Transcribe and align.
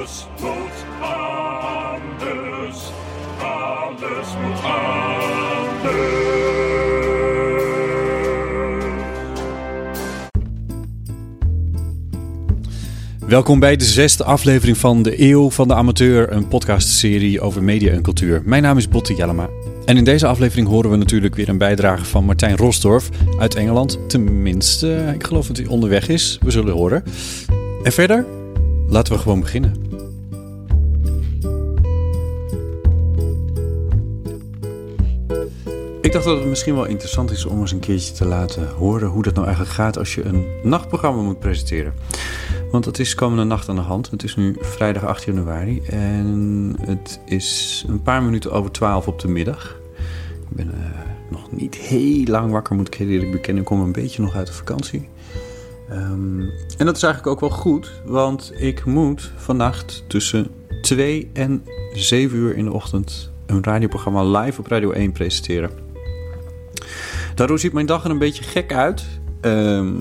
Alles 0.00 0.26
moet 0.40 0.50
anders. 1.00 2.80
Moet 4.42 4.62
anders. 4.62 5.88
Welkom 13.26 13.60
bij 13.60 13.76
de 13.76 13.84
zesde 13.84 14.24
aflevering 14.24 14.76
van 14.76 15.02
De 15.02 15.22
Eeuw 15.22 15.50
van 15.50 15.68
de 15.68 15.74
Amateur, 15.74 16.32
een 16.32 16.48
podcastserie 16.48 17.40
over 17.40 17.62
media 17.62 17.92
en 17.92 18.02
cultuur. 18.02 18.42
Mijn 18.44 18.62
naam 18.62 18.76
is 18.76 18.88
Botte 18.88 19.14
Jellema. 19.14 19.48
En 19.84 19.96
in 19.96 20.04
deze 20.04 20.26
aflevering 20.26 20.68
horen 20.68 20.90
we 20.90 20.96
natuurlijk 20.96 21.34
weer 21.34 21.48
een 21.48 21.58
bijdrage 21.58 22.04
van 22.04 22.24
Martijn 22.24 22.56
Rosdorf 22.56 23.08
uit 23.38 23.54
Engeland. 23.54 23.98
Tenminste, 24.08 25.12
ik 25.14 25.24
geloof 25.24 25.46
dat 25.46 25.56
hij 25.56 25.66
onderweg 25.66 26.08
is. 26.08 26.38
We 26.42 26.50
zullen 26.50 26.74
horen. 26.74 27.04
En 27.82 27.92
verder, 27.92 28.26
laten 28.88 29.12
we 29.12 29.18
gewoon 29.18 29.40
beginnen. 29.40 29.89
Ik 36.00 36.12
dacht 36.12 36.24
dat 36.24 36.38
het 36.38 36.46
misschien 36.46 36.74
wel 36.74 36.84
interessant 36.84 37.30
is 37.30 37.44
om 37.44 37.60
eens 37.60 37.72
een 37.72 37.80
keertje 37.80 38.12
te 38.12 38.24
laten 38.24 38.68
horen 38.68 39.08
hoe 39.08 39.22
dat 39.22 39.34
nou 39.34 39.46
eigenlijk 39.46 39.76
gaat 39.76 39.98
als 39.98 40.14
je 40.14 40.24
een 40.24 40.46
nachtprogramma 40.62 41.22
moet 41.22 41.38
presenteren. 41.38 41.94
Want 42.70 42.84
het 42.84 42.98
is 42.98 43.14
komende 43.14 43.44
nacht 43.44 43.68
aan 43.68 43.74
de 43.74 43.80
hand. 43.80 44.10
Het 44.10 44.22
is 44.22 44.36
nu 44.36 44.56
vrijdag 44.60 45.04
8 45.04 45.24
januari 45.24 45.80
en 45.80 46.76
het 46.80 47.20
is 47.24 47.84
een 47.88 48.02
paar 48.02 48.22
minuten 48.22 48.52
over 48.52 48.70
12 48.70 49.08
op 49.08 49.20
de 49.20 49.28
middag. 49.28 49.80
Ik 50.50 50.56
ben 50.56 50.72
eh, 50.72 50.90
nog 51.30 51.52
niet 51.52 51.74
heel 51.74 52.24
lang 52.24 52.50
wakker, 52.50 52.76
moet 52.76 52.94
ik 52.94 53.00
eerlijk 53.00 53.32
bekennen. 53.32 53.62
Ik 53.62 53.68
kom 53.68 53.80
een 53.80 53.92
beetje 53.92 54.22
nog 54.22 54.34
uit 54.34 54.46
de 54.46 54.52
vakantie. 54.52 55.08
Ehm, 55.88 56.40
en 56.78 56.86
dat 56.86 56.96
is 56.96 57.02
eigenlijk 57.02 57.26
ook 57.26 57.40
wel 57.40 57.58
goed, 57.58 58.02
want 58.04 58.52
ik 58.56 58.84
moet 58.84 59.32
vannacht 59.36 60.04
tussen 60.06 60.46
2 60.82 61.30
en 61.32 61.64
7 61.92 62.38
uur 62.38 62.56
in 62.56 62.64
de 62.64 62.72
ochtend 62.72 63.30
een 63.46 63.64
radioprogramma 63.64 64.24
live 64.24 64.60
op 64.60 64.66
Radio 64.66 64.90
1 64.90 65.12
presenteren. 65.12 65.89
Daardoor 67.40 67.58
ziet 67.58 67.72
mijn 67.72 67.86
dag 67.86 68.04
er 68.04 68.10
een 68.10 68.18
beetje 68.18 68.44
gek 68.44 68.72
uit. 68.72 69.04
Ehm, 69.40 69.94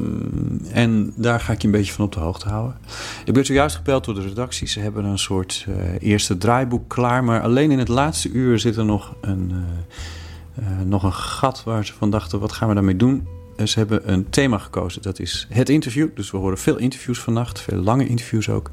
en 0.71 1.13
daar 1.15 1.39
ga 1.39 1.53
ik 1.53 1.61
je 1.61 1.67
een 1.67 1.73
beetje 1.73 1.93
van 1.93 2.05
op 2.05 2.11
de 2.11 2.19
hoogte 2.19 2.49
houden. 2.49 2.77
Ik 3.25 3.33
ben 3.33 3.45
zojuist 3.45 3.75
gebeld 3.75 4.05
door 4.05 4.15
de 4.15 4.21
redactie. 4.21 4.67
Ze 4.67 4.79
hebben 4.79 5.05
een 5.05 5.19
soort 5.19 5.65
eh, 5.67 6.09
eerste 6.09 6.37
draaiboek 6.37 6.89
klaar. 6.89 7.23
Maar 7.23 7.41
alleen 7.41 7.71
in 7.71 7.79
het 7.79 7.87
laatste 7.87 8.29
uur 8.29 8.59
zit 8.59 8.77
er 8.77 8.85
nog 8.85 9.15
een, 9.21 9.51
eh, 9.51 10.65
eh, 10.65 10.85
nog 10.85 11.03
een 11.03 11.13
gat 11.13 11.63
waar 11.63 11.85
ze 11.85 11.93
van 11.93 12.09
dachten: 12.09 12.39
wat 12.39 12.51
gaan 12.51 12.67
we 12.67 12.73
daarmee 12.73 12.95
doen? 12.95 13.27
ze 13.65 13.79
hebben 13.79 14.11
een 14.11 14.29
thema 14.29 14.57
gekozen. 14.57 15.01
Dat 15.01 15.19
is 15.19 15.47
het 15.49 15.69
interview. 15.69 16.07
Dus 16.15 16.31
we 16.31 16.37
horen 16.37 16.57
veel 16.57 16.77
interviews 16.77 17.19
vannacht. 17.19 17.59
Veel 17.59 17.81
lange 17.81 18.07
interviews 18.07 18.49
ook. 18.49 18.71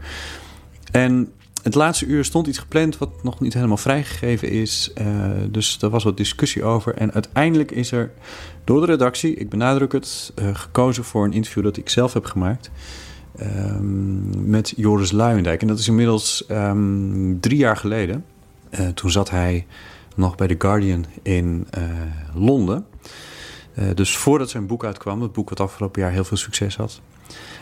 En 0.90 1.32
het 1.66 1.74
laatste 1.74 2.06
uur 2.06 2.24
stond 2.24 2.46
iets 2.46 2.58
gepland 2.58 2.98
wat 2.98 3.22
nog 3.22 3.40
niet 3.40 3.54
helemaal 3.54 3.76
vrijgegeven 3.76 4.50
is. 4.50 4.92
Uh, 5.00 5.06
dus 5.50 5.78
daar 5.78 5.90
was 5.90 6.04
wat 6.04 6.16
discussie 6.16 6.64
over. 6.64 6.94
En 6.94 7.12
uiteindelijk 7.12 7.70
is 7.70 7.92
er 7.92 8.12
door 8.64 8.80
de 8.80 8.86
redactie, 8.86 9.34
ik 9.34 9.48
benadruk 9.48 9.92
het, 9.92 10.32
uh, 10.38 10.54
gekozen 10.54 11.04
voor 11.04 11.24
een 11.24 11.32
interview 11.32 11.64
dat 11.64 11.76
ik 11.76 11.88
zelf 11.88 12.12
heb 12.12 12.24
gemaakt. 12.24 12.70
Um, 13.42 14.50
met 14.50 14.72
Joris 14.76 15.12
Luijendijk. 15.12 15.60
En 15.60 15.66
dat 15.66 15.78
is 15.78 15.88
inmiddels 15.88 16.44
um, 16.50 17.40
drie 17.40 17.58
jaar 17.58 17.76
geleden. 17.76 18.24
Uh, 18.70 18.88
toen 18.88 19.10
zat 19.10 19.30
hij 19.30 19.66
nog 20.16 20.34
bij 20.34 20.46
The 20.46 20.54
Guardian 20.58 21.04
in 21.22 21.66
Londen. 22.34 22.86
dus 23.94 24.16
voordat 24.16 24.50
zijn 24.50 24.66
boek 24.66 24.84
uitkwam, 24.84 25.22
het 25.22 25.32
boek 25.32 25.48
wat 25.48 25.60
afgelopen 25.60 26.02
jaar 26.02 26.10
heel 26.10 26.24
veel 26.24 26.36
succes 26.36 26.76
had. 26.76 27.00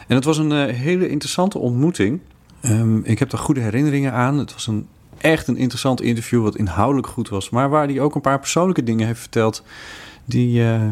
En 0.09 0.15
het 0.15 0.25
was 0.25 0.39
een 0.39 0.69
hele 0.69 1.09
interessante 1.09 1.59
ontmoeting. 1.59 2.21
Um, 2.67 3.05
ik 3.05 3.19
heb 3.19 3.33
er 3.33 3.39
goede 3.39 3.61
herinneringen 3.61 4.13
aan. 4.13 4.39
Het 4.39 4.53
was 4.53 4.67
een, 4.67 4.89
echt 5.19 5.49
een 5.49 5.57
interessant 5.57 6.01
interview, 6.01 6.43
wat 6.43 6.57
inhoudelijk 6.57 7.07
goed 7.07 7.29
was. 7.29 7.51
Maar 7.51 7.69
waar 7.69 7.87
hij 7.87 8.01
ook 8.01 8.15
een 8.15 8.21
paar 8.21 8.39
persoonlijke 8.39 8.83
dingen 8.83 9.07
heeft 9.07 9.21
verteld. 9.21 9.63
Die, 10.25 10.61
uh, 10.61 10.91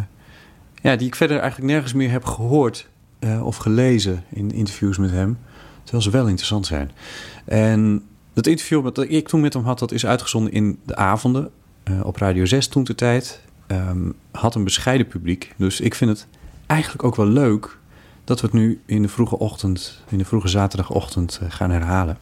ja, 0.82 0.96
die 0.96 1.06
ik 1.06 1.14
verder 1.14 1.38
eigenlijk 1.38 1.72
nergens 1.72 1.92
meer 1.92 2.10
heb 2.10 2.24
gehoord 2.24 2.88
uh, 3.20 3.46
of 3.46 3.56
gelezen 3.56 4.24
in 4.28 4.52
interviews 4.52 4.98
met 4.98 5.10
hem. 5.10 5.38
Terwijl 5.82 6.02
ze 6.02 6.10
wel 6.10 6.26
interessant 6.26 6.66
zijn. 6.66 6.90
En 7.44 8.02
dat 8.32 8.46
interview 8.46 8.84
dat 8.84 8.98
ik 9.08 9.28
toen 9.28 9.40
met 9.40 9.52
hem 9.52 9.64
had, 9.64 9.78
dat 9.78 9.92
is 9.92 10.06
uitgezonden 10.06 10.52
in 10.52 10.78
de 10.84 10.96
avonden. 10.96 11.50
Uh, 11.90 12.04
op 12.04 12.16
Radio 12.16 12.44
6 12.44 12.66
toen 12.66 12.84
de 12.84 12.94
tijd. 12.94 13.40
Um, 13.66 14.14
had 14.30 14.54
een 14.54 14.64
bescheiden 14.64 15.06
publiek. 15.06 15.52
Dus 15.56 15.80
ik 15.80 15.94
vind 15.94 16.10
het 16.10 16.26
eigenlijk 16.66 17.04
ook 17.04 17.16
wel 17.16 17.26
leuk 17.26 17.78
dat 18.24 18.40
we 18.40 18.46
het 18.46 18.56
nu 18.56 18.80
in 18.86 19.02
de 19.02 19.08
vroege 19.08 19.38
ochtend, 19.38 20.02
in 20.08 20.18
de 20.18 20.24
vroege 20.24 20.48
zaterdagochtend 20.48 21.40
uh, 21.42 21.50
gaan 21.50 21.70
herhalen. 21.70 22.18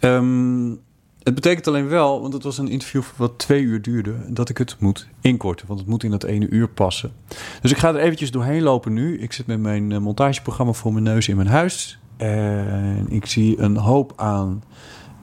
Um, 0.00 0.80
het 1.22 1.34
betekent 1.34 1.66
alleen 1.66 1.88
wel, 1.88 2.20
want 2.20 2.32
het 2.32 2.42
was 2.42 2.58
een 2.58 2.68
interview 2.68 3.02
wat 3.16 3.38
twee 3.38 3.62
uur 3.62 3.82
duurde, 3.82 4.14
dat 4.28 4.48
ik 4.48 4.58
het 4.58 4.76
moet 4.78 5.08
inkorten, 5.20 5.66
want 5.66 5.80
het 5.80 5.88
moet 5.88 6.04
in 6.04 6.10
dat 6.10 6.24
ene 6.24 6.48
uur 6.48 6.68
passen. 6.68 7.12
Dus 7.60 7.70
ik 7.70 7.78
ga 7.78 7.88
er 7.88 7.96
eventjes 7.96 8.30
doorheen 8.30 8.62
lopen 8.62 8.92
nu. 8.92 9.18
Ik 9.18 9.32
zit 9.32 9.46
met 9.46 9.60
mijn 9.60 9.90
uh, 9.90 9.98
montageprogramma 9.98 10.72
voor 10.72 10.92
mijn 10.92 11.04
neus 11.04 11.28
in 11.28 11.36
mijn 11.36 11.48
huis. 11.48 11.98
En 12.16 13.06
ik 13.08 13.26
zie 13.26 13.60
een 13.60 13.76
hoop 13.76 14.12
aan 14.16 14.62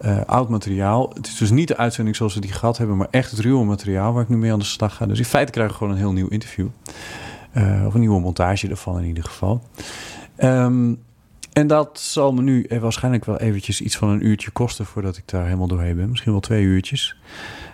uh, 0.06 0.22
oud 0.26 0.50
materiaal. 0.50 1.12
Het 1.14 1.28
is 1.28 1.38
dus 1.38 1.52
niet 1.52 1.68
de 1.68 1.78
uitzending 1.78 2.16
zoals 2.16 2.34
we 2.34 2.42
die 2.42 2.52
gehad 2.52 2.78
hebben, 2.78 2.98
maar 2.98 3.08
echt 3.12 3.32
het 3.32 3.40
ruwe 3.40 3.66
materiaal 3.66 4.14
waar 4.14 4.24
ik 4.24 4.30
nu 4.30 4.38
mee 4.38 4.52
aan 4.52 4.60
de 4.60 4.66
slag 4.66 4.96
ga. 4.96 5.06
Dus 5.06 5.18
in 5.18 5.26
feite 5.26 5.52
krijg 5.52 5.70
ik 5.70 5.76
gewoon 5.76 5.94
een 5.94 6.00
heel 6.00 6.14
nieuw 6.14 6.28
interview. 6.28 6.68
Uh, 7.54 7.86
of 7.86 7.94
een 7.94 8.00
nieuwe 8.00 8.20
montage 8.20 8.68
ervan 8.68 9.00
in 9.00 9.06
ieder 9.06 9.24
geval. 9.24 9.64
Um, 10.38 11.00
en 11.54 11.68
dat 11.68 12.00
zal 12.00 12.34
me 12.34 12.42
nu 12.42 12.70
waarschijnlijk 12.80 13.26
wel 13.26 13.38
eventjes 13.38 13.82
iets 13.82 13.98
van 13.98 14.10
een 14.10 14.26
uurtje 14.26 14.52
kosten 14.52 14.86
voordat 14.86 15.18
ik 15.18 15.24
daar 15.26 15.44
helemaal 15.44 15.68
doorheen 15.68 15.96
ben. 15.96 16.10
Misschien 16.10 16.32
wel 16.32 16.42
twee 16.42 16.64
uurtjes. 16.64 17.18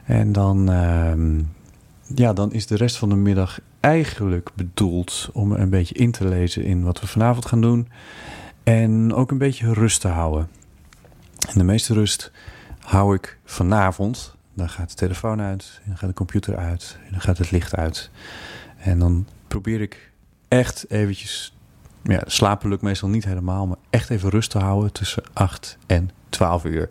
En 0.05 0.31
dan, 0.31 0.71
uh, 0.71 1.43
ja, 2.15 2.33
dan 2.33 2.51
is 2.53 2.67
de 2.67 2.75
rest 2.75 2.97
van 2.97 3.09
de 3.09 3.15
middag 3.15 3.59
eigenlijk 3.79 4.49
bedoeld 4.55 5.29
om 5.33 5.51
een 5.51 5.69
beetje 5.69 5.95
in 5.95 6.11
te 6.11 6.27
lezen 6.27 6.63
in 6.63 6.83
wat 6.83 6.99
we 6.99 7.07
vanavond 7.07 7.45
gaan 7.45 7.61
doen. 7.61 7.87
En 8.63 9.13
ook 9.13 9.31
een 9.31 9.37
beetje 9.37 9.73
rust 9.73 10.01
te 10.01 10.07
houden. 10.07 10.49
En 11.47 11.57
de 11.57 11.63
meeste 11.63 11.93
rust 11.93 12.31
hou 12.79 13.15
ik 13.15 13.37
vanavond. 13.45 14.35
Dan 14.53 14.69
gaat 14.69 14.89
de 14.89 14.95
telefoon 14.95 15.41
uit, 15.41 15.81
dan 15.85 15.97
gaat 15.97 16.09
de 16.09 16.15
computer 16.15 16.57
uit, 16.57 16.97
dan 17.11 17.21
gaat 17.21 17.37
het 17.37 17.51
licht 17.51 17.75
uit. 17.75 18.09
En 18.77 18.99
dan 18.99 19.25
probeer 19.61 19.81
ik 19.81 20.11
echt 20.47 20.85
eventjes... 20.89 21.55
Ja, 22.03 22.21
slapen 22.25 22.69
lukt 22.69 22.81
meestal 22.81 23.09
niet 23.09 23.25
helemaal, 23.25 23.67
maar 23.67 23.77
echt 23.89 24.09
even 24.09 24.29
rust 24.29 24.49
te 24.49 24.57
houden 24.57 24.91
tussen 24.91 25.23
8 25.33 25.77
en 25.87 26.09
12 26.29 26.65
uur. 26.65 26.89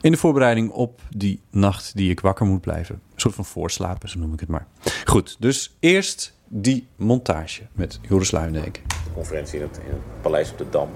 In 0.00 0.10
de 0.10 0.16
voorbereiding 0.16 0.70
op 0.70 1.00
die 1.16 1.40
nacht 1.50 1.96
die 1.96 2.10
ik 2.10 2.20
wakker 2.20 2.46
moet 2.46 2.60
blijven. 2.60 2.94
Een 2.94 3.20
soort 3.20 3.34
van 3.34 3.44
voorslapen, 3.44 4.08
zo 4.08 4.18
noem 4.18 4.32
ik 4.32 4.40
het 4.40 4.48
maar. 4.48 4.66
Goed, 5.04 5.36
dus 5.38 5.76
eerst 5.80 6.34
die 6.48 6.86
montage 6.96 7.62
met 7.72 8.00
Joris 8.08 8.30
Luijendijk. 8.30 8.82
De 8.86 9.12
conferentie 9.14 9.58
in 9.58 9.66
het, 9.66 9.80
in 9.84 9.92
het 9.92 10.22
paleis 10.22 10.50
op 10.50 10.58
de 10.58 10.66
Dam. 10.70 10.88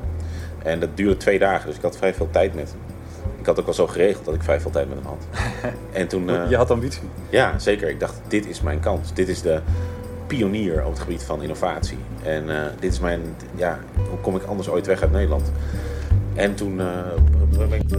En 0.65 0.81
dat 0.81 0.97
duurde 0.97 1.17
twee 1.17 1.39
dagen, 1.39 1.67
dus 1.67 1.77
ik 1.77 1.83
had 1.83 1.97
vrij 1.97 2.15
veel 2.15 2.31
tijd 2.31 2.55
met 2.55 2.71
hem. 2.71 2.81
Ik 3.39 3.47
had 3.47 3.61
ook 3.61 3.67
al 3.67 3.75
zo 3.75 3.87
geregeld 3.87 4.25
dat 4.25 4.35
ik 4.35 4.43
vrij 4.43 4.61
veel 4.61 4.71
tijd 4.71 4.89
met 4.89 4.99
hem 4.99 5.07
had. 5.07 5.27
En 5.93 6.09
toen, 6.09 6.29
uh, 6.29 6.51
Je 6.51 6.57
had 6.57 6.71
ambitie. 6.71 7.03
Ja, 7.31 7.59
zeker. 7.59 7.89
Ik 7.89 8.01
dacht, 8.01 8.21
dit 8.29 8.47
is 8.47 8.61
mijn 8.61 8.81
kans. 8.81 9.15
Dit 9.15 9.29
is 9.29 9.43
de 9.43 9.61
pionier 10.37 10.85
op 10.85 10.91
het 10.91 11.01
gebied 11.01 11.23
van 11.23 11.43
innovatie. 11.43 11.99
En 12.23 12.45
uh, 12.45 12.63
dit 12.81 12.93
is 12.93 13.01
mijn, 13.01 13.21
ja, 13.55 13.79
hoe 14.09 14.19
kom 14.21 14.37
ik 14.37 14.43
anders 14.43 14.69
ooit 14.69 14.87
weg 14.87 15.03
uit 15.03 15.13
Nederland? 15.13 15.53
En 16.35 16.55
toen 16.55 16.77
ben 17.51 17.73
ik 17.73 17.97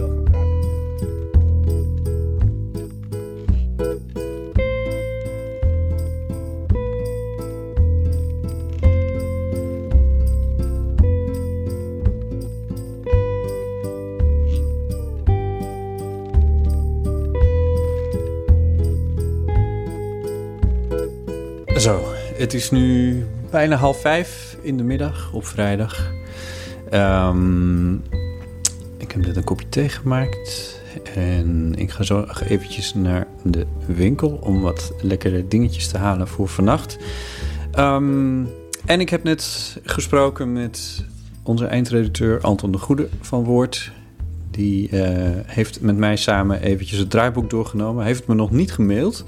het 22.46 22.54
is 22.54 22.70
nu 22.70 23.24
bijna 23.50 23.76
half 23.76 24.00
vijf 24.00 24.56
in 24.62 24.76
de 24.76 24.82
middag 24.82 25.30
op 25.32 25.46
vrijdag. 25.46 26.12
Ehm, 26.90 27.94
ik 28.96 29.12
heb 29.12 29.26
net 29.26 29.36
een 29.36 29.44
kopje 29.44 29.68
thee 29.68 29.88
gemaakt. 29.88 30.80
En 31.14 31.74
ik 31.76 31.90
ga 31.90 32.02
zo 32.02 32.26
eventjes 32.48 32.94
naar 32.94 33.26
de 33.42 33.66
winkel 33.86 34.38
om 34.42 34.60
wat 34.60 34.92
lekkere 35.02 35.48
dingetjes 35.48 35.88
te 35.88 35.98
halen 35.98 36.28
voor 36.28 36.48
vannacht. 36.48 36.98
Ehm, 37.72 38.44
en 38.84 39.00
ik 39.00 39.08
heb 39.08 39.22
net 39.22 39.76
gesproken 39.84 40.52
met 40.52 41.04
onze 41.42 41.66
eindredacteur 41.66 42.40
Anton 42.40 42.72
de 42.72 42.78
Goede 42.78 43.08
van 43.20 43.44
Woord. 43.44 43.92
Die 44.50 44.88
eh, 44.88 45.30
heeft 45.46 45.80
met 45.80 45.96
mij 45.96 46.16
samen 46.16 46.60
eventjes 46.60 46.98
het 46.98 47.10
draaiboek 47.10 47.50
doorgenomen. 47.50 48.02
Hij 48.02 48.12
heeft 48.12 48.26
me 48.26 48.34
nog 48.34 48.50
niet 48.50 48.72
gemaild. 48.72 49.24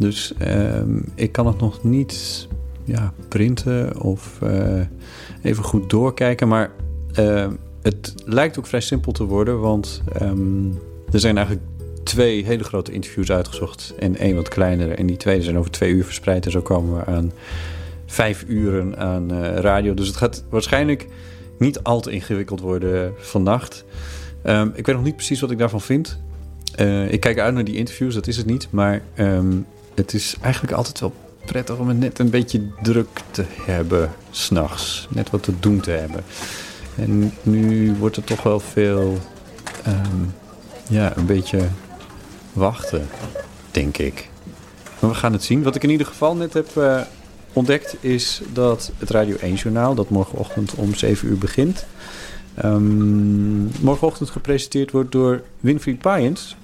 Dus 0.00 0.32
ehm, 0.38 0.98
ik 1.14 1.32
kan 1.32 1.46
het 1.46 1.60
nog 1.60 1.82
niet 1.84 2.48
ja, 2.84 3.12
printen 3.28 4.00
of 4.00 4.42
eh, 4.42 4.80
even 5.42 5.64
goed 5.64 5.90
doorkijken. 5.90 6.48
Maar 6.48 6.70
eh, 7.12 7.48
het 7.82 8.14
lijkt 8.24 8.58
ook 8.58 8.66
vrij 8.66 8.80
simpel 8.80 9.12
te 9.12 9.24
worden, 9.24 9.60
want 9.60 10.02
ehm, 10.12 10.66
er 11.12 11.20
zijn 11.20 11.36
eigenlijk 11.36 11.66
twee 12.02 12.44
hele 12.44 12.64
grote 12.64 12.92
interviews 12.92 13.30
uitgezocht 13.30 13.94
en 13.98 14.16
één 14.16 14.36
wat 14.36 14.48
kleinere. 14.48 14.94
En 14.94 15.06
die 15.06 15.16
tweede 15.16 15.42
zijn 15.42 15.58
over 15.58 15.70
twee 15.70 15.92
uur 15.92 16.04
verspreid. 16.04 16.44
En 16.44 16.50
zo 16.50 16.60
komen 16.60 16.96
we 16.96 17.04
aan 17.04 17.32
vijf 18.06 18.44
uren 18.48 18.98
aan 18.98 19.30
eh, 19.30 19.56
radio. 19.56 19.94
Dus 19.94 20.06
het 20.06 20.16
gaat 20.16 20.44
waarschijnlijk 20.48 21.06
niet 21.58 21.82
al 21.82 22.00
te 22.00 22.10
ingewikkeld 22.10 22.60
worden 22.60 23.12
vannacht. 23.18 23.84
Ehm, 24.42 24.68
ik 24.74 24.86
weet 24.86 24.96
nog 24.96 25.04
niet 25.04 25.16
precies 25.16 25.40
wat 25.40 25.50
ik 25.50 25.58
daarvan 25.58 25.80
vind. 25.80 26.18
ik 27.08 27.20
kijk 27.20 27.38
uit 27.38 27.54
naar 27.54 27.64
die 27.64 27.76
interviews, 27.76 28.14
dat 28.14 28.26
is 28.26 28.36
het 28.36 28.46
niet. 28.46 28.68
Maar 28.70 29.02
het 30.00 30.14
is 30.14 30.36
eigenlijk 30.40 30.72
altijd 30.72 31.00
wel 31.00 31.12
prettig 31.44 31.76
om 31.76 31.88
het 31.88 31.98
net 31.98 32.18
een 32.18 32.30
beetje 32.30 32.62
druk 32.82 33.20
te 33.30 33.44
hebben 33.62 34.10
s'nachts. 34.30 35.08
Net 35.10 35.30
wat 35.30 35.42
te 35.42 35.52
doen 35.60 35.80
te 35.80 35.90
hebben. 35.90 36.24
En 36.96 37.32
nu 37.42 37.94
wordt 37.98 38.16
er 38.16 38.24
toch 38.24 38.42
wel 38.42 38.60
veel, 38.60 39.18
ehm, 39.84 40.24
ja, 40.88 41.16
een 41.16 41.26
beetje 41.26 41.68
wachten, 42.52 43.08
denk 43.70 43.98
ik. 43.98 44.28
Maar 44.98 45.10
we 45.10 45.16
gaan 45.16 45.32
het 45.32 45.44
zien. 45.44 45.62
Wat 45.62 45.74
ik 45.74 45.82
in 45.82 45.90
ieder 45.90 46.06
geval 46.06 46.36
net 46.36 46.52
heb 46.52 46.68
uh, 46.76 47.00
ontdekt 47.52 47.96
is 48.00 48.40
dat 48.52 48.92
het 48.98 49.10
Radio 49.10 49.36
1 49.36 49.54
journaal, 49.54 49.94
dat 49.94 50.10
morgenochtend 50.10 50.74
om 50.74 50.94
7 50.94 51.28
uur 51.28 51.38
begint, 51.38 51.86
um, 52.64 53.70
morgenochtend 53.80 54.30
gepresenteerd 54.30 54.90
wordt 54.90 55.12
door 55.12 55.42
Winfried 55.60 55.98
Payens. 55.98 56.56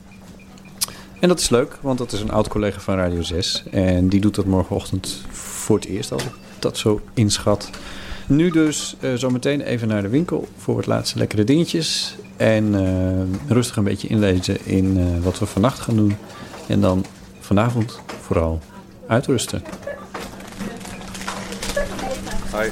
En 1.21 1.29
dat 1.29 1.41
is 1.41 1.49
leuk, 1.49 1.79
want 1.81 1.99
dat 1.99 2.13
is 2.13 2.21
een 2.21 2.31
oud 2.31 2.49
collega 2.49 2.81
van 2.81 2.97
Radio 2.97 3.23
6. 3.23 3.63
En 3.71 4.09
die 4.09 4.21
doet 4.21 4.35
dat 4.35 4.45
morgenochtend 4.45 5.21
voor 5.31 5.77
het 5.77 5.85
eerst, 5.85 6.13
als 6.13 6.25
ik 6.25 6.33
dat 6.59 6.79
zo 6.79 7.01
inschat. 7.15 7.71
Nu 8.27 8.51
dus 8.51 8.97
uh, 9.01 9.15
zometeen 9.15 9.61
even 9.61 9.89
naar 9.89 10.03
de 10.03 10.09
winkel 10.09 10.49
voor 10.57 10.77
het 10.77 10.87
laatste 10.87 11.19
lekkere 11.19 11.45
dingetjes. 11.45 12.17
En 12.37 12.65
uh, 12.75 13.53
rustig 13.53 13.77
een 13.77 13.85
beetje 13.85 14.09
inlezen 14.09 14.67
in 14.67 14.99
uh, 14.99 15.05
wat 15.23 15.39
we 15.39 15.47
vannacht 15.47 15.81
gaan 15.81 15.97
doen. 15.97 16.17
En 16.67 16.81
dan 16.81 17.05
vanavond 17.41 18.01
vooral 18.21 18.61
uitrusten. 19.07 19.63
Hoi. 22.51 22.71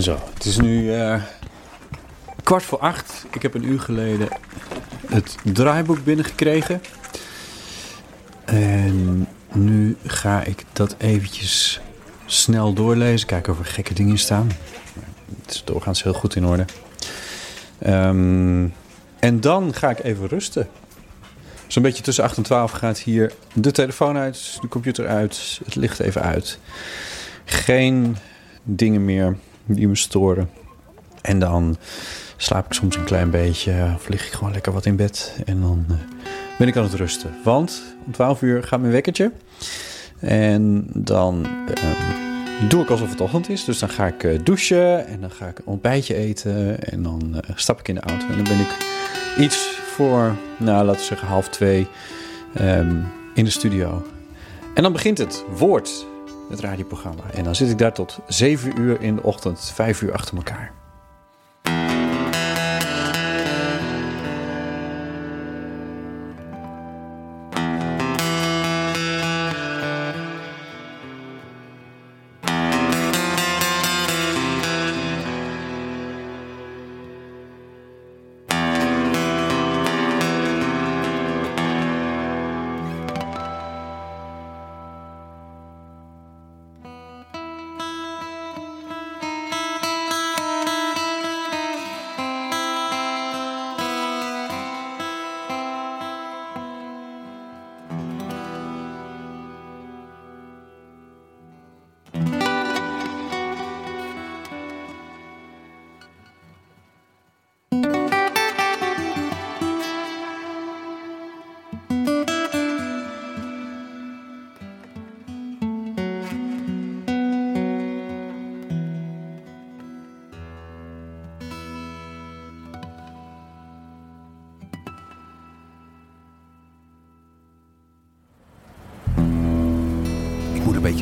Zo, 0.00 0.18
het 0.34 0.44
is 0.44 0.58
nu 0.58 0.94
uh, 0.96 1.22
kwart 2.42 2.62
voor 2.62 2.78
acht. 2.78 3.24
Ik 3.32 3.42
heb 3.42 3.54
een 3.54 3.64
uur 3.64 3.80
geleden 3.80 4.28
het 5.08 5.36
draaiboek 5.42 6.04
binnengekregen. 6.04 6.82
En 8.44 9.28
nu 9.52 9.96
ga 10.06 10.42
ik 10.42 10.64
dat 10.72 10.94
eventjes 10.98 11.80
snel 12.26 12.72
doorlezen. 12.72 13.26
Kijken 13.26 13.52
of 13.52 13.58
er 13.58 13.64
gekke 13.64 13.94
dingen 13.94 14.18
staan. 14.18 14.50
Het 15.42 15.54
is 15.54 15.62
doorgaans 15.64 16.02
heel 16.02 16.12
goed 16.12 16.36
in 16.36 16.46
orde. 16.46 16.64
Um, 17.86 18.74
en 19.18 19.40
dan 19.40 19.74
ga 19.74 19.90
ik 19.90 20.02
even 20.02 20.28
rusten. 20.28 20.68
Zo'n 21.66 21.82
beetje 21.82 22.02
tussen 22.02 22.24
8 22.24 22.36
en 22.36 22.42
12 22.42 22.70
gaat 22.70 22.98
hier 22.98 23.32
de 23.52 23.70
telefoon 23.70 24.16
uit, 24.16 24.58
de 24.60 24.68
computer 24.68 25.06
uit, 25.06 25.60
het 25.64 25.74
licht 25.74 26.00
even 26.00 26.22
uit. 26.22 26.58
Geen 27.44 28.16
dingen 28.62 29.04
meer 29.04 29.36
die 29.66 29.88
me 29.88 29.96
storen. 29.96 30.50
En 31.22 31.38
dan 31.38 31.76
slaap 32.36 32.66
ik 32.66 32.72
soms 32.72 32.96
een 32.96 33.04
klein 33.04 33.30
beetje 33.30 33.92
of 33.94 34.08
lig 34.08 34.26
ik 34.26 34.32
gewoon 34.32 34.52
lekker 34.52 34.72
wat 34.72 34.86
in 34.86 34.96
bed. 34.96 35.36
En 35.44 35.60
dan 35.60 35.84
uh, 35.90 35.96
ben 36.58 36.68
ik 36.68 36.76
aan 36.76 36.82
het 36.82 36.94
rusten. 36.94 37.34
Want 37.44 37.82
om 38.06 38.12
12 38.12 38.42
uur 38.42 38.62
gaat 38.62 38.80
mijn 38.80 38.92
wekkertje. 38.92 39.32
En 40.18 40.86
dan 40.94 41.46
uh, 41.84 42.68
doe 42.68 42.82
ik 42.82 42.90
alsof 42.90 43.10
het 43.10 43.20
ochtend 43.20 43.48
is. 43.48 43.64
Dus 43.64 43.78
dan 43.78 43.88
ga 43.88 44.06
ik 44.06 44.22
uh, 44.22 44.38
douchen 44.42 45.06
en 45.06 45.20
dan 45.20 45.30
ga 45.30 45.46
ik 45.46 45.58
een 45.58 45.66
ontbijtje 45.66 46.14
eten. 46.14 46.82
En 46.84 47.02
dan 47.02 47.42
stap 47.54 47.80
ik 47.80 47.88
in 47.88 47.94
de 47.94 48.00
auto. 48.00 48.26
En 48.26 48.34
dan 48.34 48.44
ben 48.44 48.60
ik 48.60 48.76
iets 49.38 49.78
voor, 49.96 50.36
nou 50.56 50.84
laten 50.84 51.00
we 51.00 51.06
zeggen 51.06 51.28
half 51.28 51.48
twee 51.48 51.86
um, 52.60 53.04
in 53.34 53.44
de 53.44 53.50
studio. 53.50 54.06
En 54.74 54.82
dan 54.82 54.92
begint 54.92 55.18
het 55.18 55.44
woord 55.56 56.06
het 56.48 56.60
radioprogramma. 56.60 57.30
En 57.30 57.44
dan 57.44 57.54
zit 57.54 57.70
ik 57.70 57.78
daar 57.78 57.92
tot 57.92 58.18
7 58.26 58.80
uur 58.80 59.00
in 59.00 59.14
de 59.14 59.22
ochtend, 59.22 59.70
5 59.74 60.02
uur 60.02 60.12
achter 60.12 60.36
elkaar. 60.36 60.85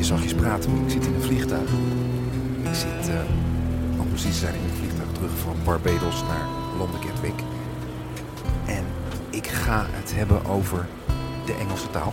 Beetje 0.05 0.23
zachtjes 0.23 0.43
praten, 0.43 0.85
ik 0.85 0.91
zit 0.91 1.07
in 1.07 1.15
een 1.15 1.23
vliegtuig. 1.23 1.71
Ik 2.63 2.75
zit, 2.75 3.09
uh, 3.09 4.01
om 4.01 4.09
precies 4.09 4.33
te 4.33 4.39
zijn, 4.39 4.55
in 4.55 4.61
een 4.65 4.77
vliegtuig 4.77 5.09
terug 5.13 5.31
van 5.31 5.57
Barbados 5.65 6.23
naar 6.23 6.47
Londen 6.79 7.03
Gatwick. 7.03 7.41
En 8.67 8.85
ik 9.31 9.47
ga 9.47 9.87
het 9.89 10.15
hebben 10.15 10.45
over 10.45 10.87
de 11.47 11.53
Engelse 11.55 11.91
taal. 11.91 12.13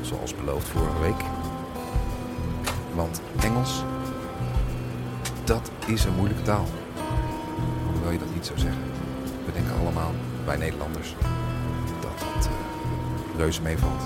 Zoals 0.00 0.34
beloofd 0.34 0.68
vorige 0.68 1.00
week. 1.00 1.24
Want 2.94 3.20
Engels, 3.40 3.82
dat 5.44 5.70
is 5.86 6.04
een 6.04 6.14
moeilijke 6.14 6.42
taal. 6.42 6.66
Hoewel 7.92 8.10
je 8.10 8.18
dat 8.18 8.34
niet 8.34 8.46
zou 8.46 8.58
zeggen. 8.58 8.82
We 9.46 9.52
denken 9.52 9.72
allemaal, 9.80 10.12
wij 10.44 10.56
Nederlanders, 10.56 11.14
dat 12.00 12.18
dat 12.18 12.46
uh, 12.46 13.38
reuze 13.38 13.62
meevalt. 13.62 14.02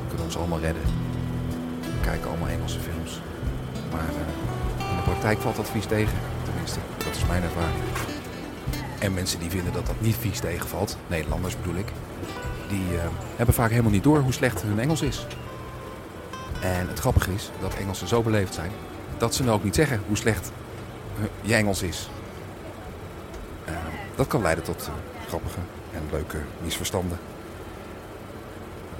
We 0.00 0.08
kunnen 0.08 0.24
ons 0.24 0.36
allemaal 0.36 0.60
redden 0.60 0.82
kijken 2.04 2.28
allemaal 2.28 2.48
Engelse 2.48 2.80
films. 2.80 3.20
Maar 3.92 4.08
uh, 4.08 4.90
in 4.90 4.96
de 4.96 5.02
praktijk 5.02 5.38
valt 5.38 5.56
dat 5.56 5.70
vies 5.70 5.86
tegen. 5.86 6.18
Tenminste, 6.44 6.78
dat 6.96 7.14
is 7.14 7.26
mijn 7.26 7.42
ervaring. 7.42 7.84
En 8.98 9.14
mensen 9.14 9.38
die 9.40 9.50
vinden 9.50 9.72
dat 9.72 9.86
dat 9.86 10.00
niet 10.00 10.16
vies 10.16 10.40
tegenvalt, 10.40 10.96
Nederlanders 11.06 11.56
bedoel 11.56 11.74
ik, 11.74 11.88
die 12.68 12.92
uh, 12.92 13.00
hebben 13.36 13.54
vaak 13.54 13.70
helemaal 13.70 13.90
niet 13.90 14.02
door 14.02 14.18
hoe 14.18 14.32
slecht 14.32 14.62
hun 14.62 14.80
Engels 14.80 15.02
is. 15.02 15.26
En 16.60 16.88
het 16.88 16.98
grappige 16.98 17.32
is 17.34 17.50
dat 17.60 17.74
Engelsen 17.74 18.08
zo 18.08 18.22
beleefd 18.22 18.54
zijn 18.54 18.70
dat 19.18 19.34
ze 19.34 19.42
nou 19.42 19.56
ook 19.56 19.64
niet 19.64 19.74
zeggen 19.74 20.00
hoe 20.06 20.16
slecht 20.16 20.52
je 21.40 21.54
Engels 21.54 21.82
is. 21.82 22.08
Eh, 23.64 23.74
dat 24.14 24.26
kan 24.26 24.42
leiden 24.42 24.64
tot 24.64 24.82
eh, 24.86 25.26
grappige 25.28 25.60
en 25.92 26.02
leuke 26.10 26.38
misverstanden. 26.62 27.18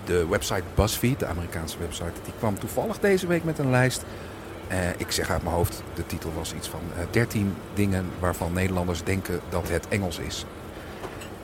De 0.04 0.26
website 0.28 0.62
BuzzFeed, 0.74 1.18
de 1.18 1.26
Amerikaanse 1.26 1.78
website, 1.78 2.12
die 2.24 2.32
kwam 2.38 2.58
toevallig 2.58 2.98
deze 2.98 3.26
week 3.26 3.44
met 3.44 3.58
een 3.58 3.70
lijst. 3.70 4.04
Eh, 4.68 4.88
ik 4.96 5.10
zeg 5.10 5.30
uit 5.30 5.42
mijn 5.42 5.54
hoofd, 5.54 5.82
de 5.94 6.06
titel 6.06 6.32
was 6.36 6.54
iets 6.54 6.68
van 6.68 6.80
eh 6.98 7.04
13 7.10 7.54
dingen 7.74 8.04
waarvan 8.20 8.52
Nederlanders 8.52 9.02
denken 9.04 9.40
dat 9.48 9.68
het 9.68 9.88
Engels 9.88 10.18
is. 10.18 10.44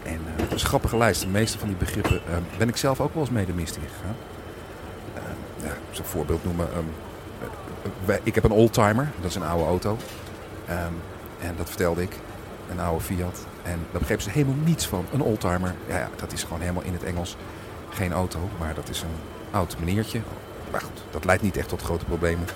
En 0.03 0.21
eh, 0.37 0.39
dat 0.39 0.53
is 0.53 0.63
een 0.63 0.69
grappige 0.69 0.97
lijst. 0.97 1.21
De 1.21 1.27
meeste 1.29 1.59
van 1.59 1.69
die 1.69 1.77
begrippen 1.77 2.17
eh, 2.17 2.37
ben 2.59 2.69
ik 2.69 2.77
zelf 2.77 3.01
ook 3.01 3.15
wel 3.15 3.23
eens 3.23 3.33
mee 3.33 3.47
de 3.47 3.53
mist 3.53 3.77
ingegaan. 3.77 4.17
Eh, 5.15 5.23
ja, 5.67 5.73
zo'n 5.91 6.05
voorbeeld 6.05 6.45
noemen. 6.45 6.69
ehm, 6.73 8.11
eh, 8.11 8.17
ik 8.23 8.35
heb 8.35 8.45
een 8.45 8.51
oldtimer, 8.51 9.09
dat 9.21 9.31
is 9.31 9.37
een 9.37 9.43
oude 9.43 9.65
auto. 9.65 9.97
Ehm, 10.67 10.93
en 11.41 11.55
dat 11.57 11.69
vertelde 11.69 12.03
ik, 12.03 12.13
een 12.71 12.81
oude 12.81 13.05
Fiat. 13.05 13.47
En 13.63 13.79
daar 13.91 14.01
begrepen 14.01 14.25
ze 14.25 14.31
helemaal 14.31 14.57
niets 14.65 14.87
van. 14.87 15.05
Een 15.13 15.23
oldtimer, 15.23 15.75
ja, 15.89 16.09
dat 16.17 16.33
is 16.33 16.43
gewoon 16.43 16.61
helemaal 16.61 16.83
in 16.83 16.93
het 16.93 17.05
Engels 17.05 17.37
geen 17.91 18.13
auto, 18.13 18.39
maar 18.59 18.75
dat 18.75 18.89
is 18.89 19.03
een 19.03 19.17
oud 19.51 19.79
maniertje. 19.79 20.21
Maar 20.71 20.81
goed, 20.81 21.03
dat 21.11 21.25
leidt 21.25 21.43
niet 21.43 21.57
echt 21.57 21.69
tot 21.69 21.83
grote 21.83 22.05
problemen. 22.05 22.47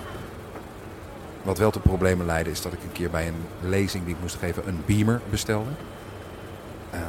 Wat 1.43 1.57
wel 1.57 1.71
tot 1.71 1.81
problemen 1.81 2.25
leidde 2.25 2.51
is 2.51 2.61
dat 2.61 2.73
ik 2.73 2.83
een 2.83 2.91
keer 2.91 3.09
bij 3.09 3.27
een 3.27 3.69
lezing 3.69 4.05
die 4.05 4.13
ik 4.13 4.21
moest 4.21 4.35
geven 4.35 4.67
een 4.67 4.83
Beamer 4.85 5.21
bestelde. 5.29 5.69
Ehm, 6.91 7.01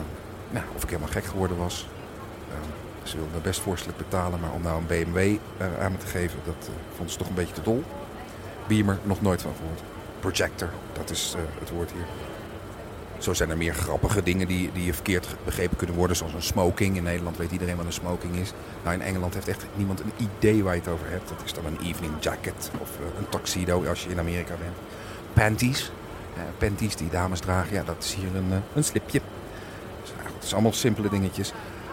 nou, 0.50 0.64
of 0.74 0.82
ik 0.82 0.88
helemaal 0.88 1.10
gek 1.10 1.24
geworden 1.24 1.56
was. 1.56 1.88
Ehm, 2.50 3.08
ze 3.08 3.16
wilden 3.16 3.34
me 3.34 3.40
best 3.40 3.60
voorstelijk 3.60 3.98
betalen, 3.98 4.40
maar 4.40 4.52
om 4.52 4.62
nou 4.62 4.78
een 4.78 4.86
BMW 4.86 5.16
eh, 5.56 5.80
aan 5.80 5.92
me 5.92 5.98
te 5.98 6.06
geven, 6.06 6.38
dat 6.44 6.56
eh, 6.60 6.74
vonden 6.94 7.12
ze 7.12 7.18
toch 7.18 7.28
een 7.28 7.34
beetje 7.34 7.54
te 7.54 7.62
dol. 7.62 7.84
Beamer, 8.66 8.98
nog 9.02 9.22
nooit 9.22 9.42
van 9.42 9.52
gehoord. 9.56 9.80
Projector, 10.20 10.68
dat 10.92 11.10
is 11.10 11.34
eh, 11.36 11.42
het 11.58 11.70
woord 11.70 11.92
hier. 11.92 12.06
Zo 13.18 13.34
zijn 13.34 13.50
er 13.50 13.56
meer 13.56 13.74
grappige 13.74 14.22
dingen 14.22 14.46
die, 14.46 14.70
die 14.72 14.94
verkeerd 14.94 15.36
begrepen 15.44 15.76
kunnen 15.76 15.96
worden, 15.96 16.16
zoals 16.16 16.32
een 16.32 16.42
smoking. 16.42 16.96
In 16.96 17.02
Nederland 17.02 17.36
weet 17.36 17.50
iedereen 17.50 17.76
wat 17.76 17.86
een 17.86 17.92
smoking 17.92 18.36
is. 18.36 18.52
Nou, 18.82 18.94
in 18.94 19.02
Engeland 19.02 19.34
heeft 19.34 19.48
echt 19.48 19.66
niemand 19.74 20.00
een 20.00 20.12
idee 20.38 20.64
waar 20.64 20.74
je 20.74 20.80
het 20.80 20.90
over 20.90 21.10
hebt. 21.10 21.28
Dat 21.28 21.42
is 21.44 21.52
dan 21.52 21.66
een 21.66 21.78
evening 21.86 22.12
jacket 22.20 22.70
of 22.80 22.90
eh, 22.90 23.18
een 23.18 23.28
tuxedo 23.28 23.84
als 23.84 24.04
je 24.04 24.10
in 24.10 24.18
Amerika 24.18 24.54
bent. 24.60 24.76
Panties. 25.32 25.90
Eh, 26.34 26.42
panties 26.58 26.96
die 26.96 27.08
dames 27.08 27.40
dragen, 27.40 27.74
ja, 27.74 27.82
dat 27.82 27.96
is 27.98 28.14
hier 28.14 28.36
een, 28.36 28.52
eh, 28.52 28.58
een 28.74 28.84
slipje. 28.84 29.20
Dus, 30.02 30.12
nou 30.16 30.26
het 30.34 30.42
zijn 30.42 30.52
allemaal 30.52 30.72
simpele 30.72 31.08
dingetjes 31.08 31.52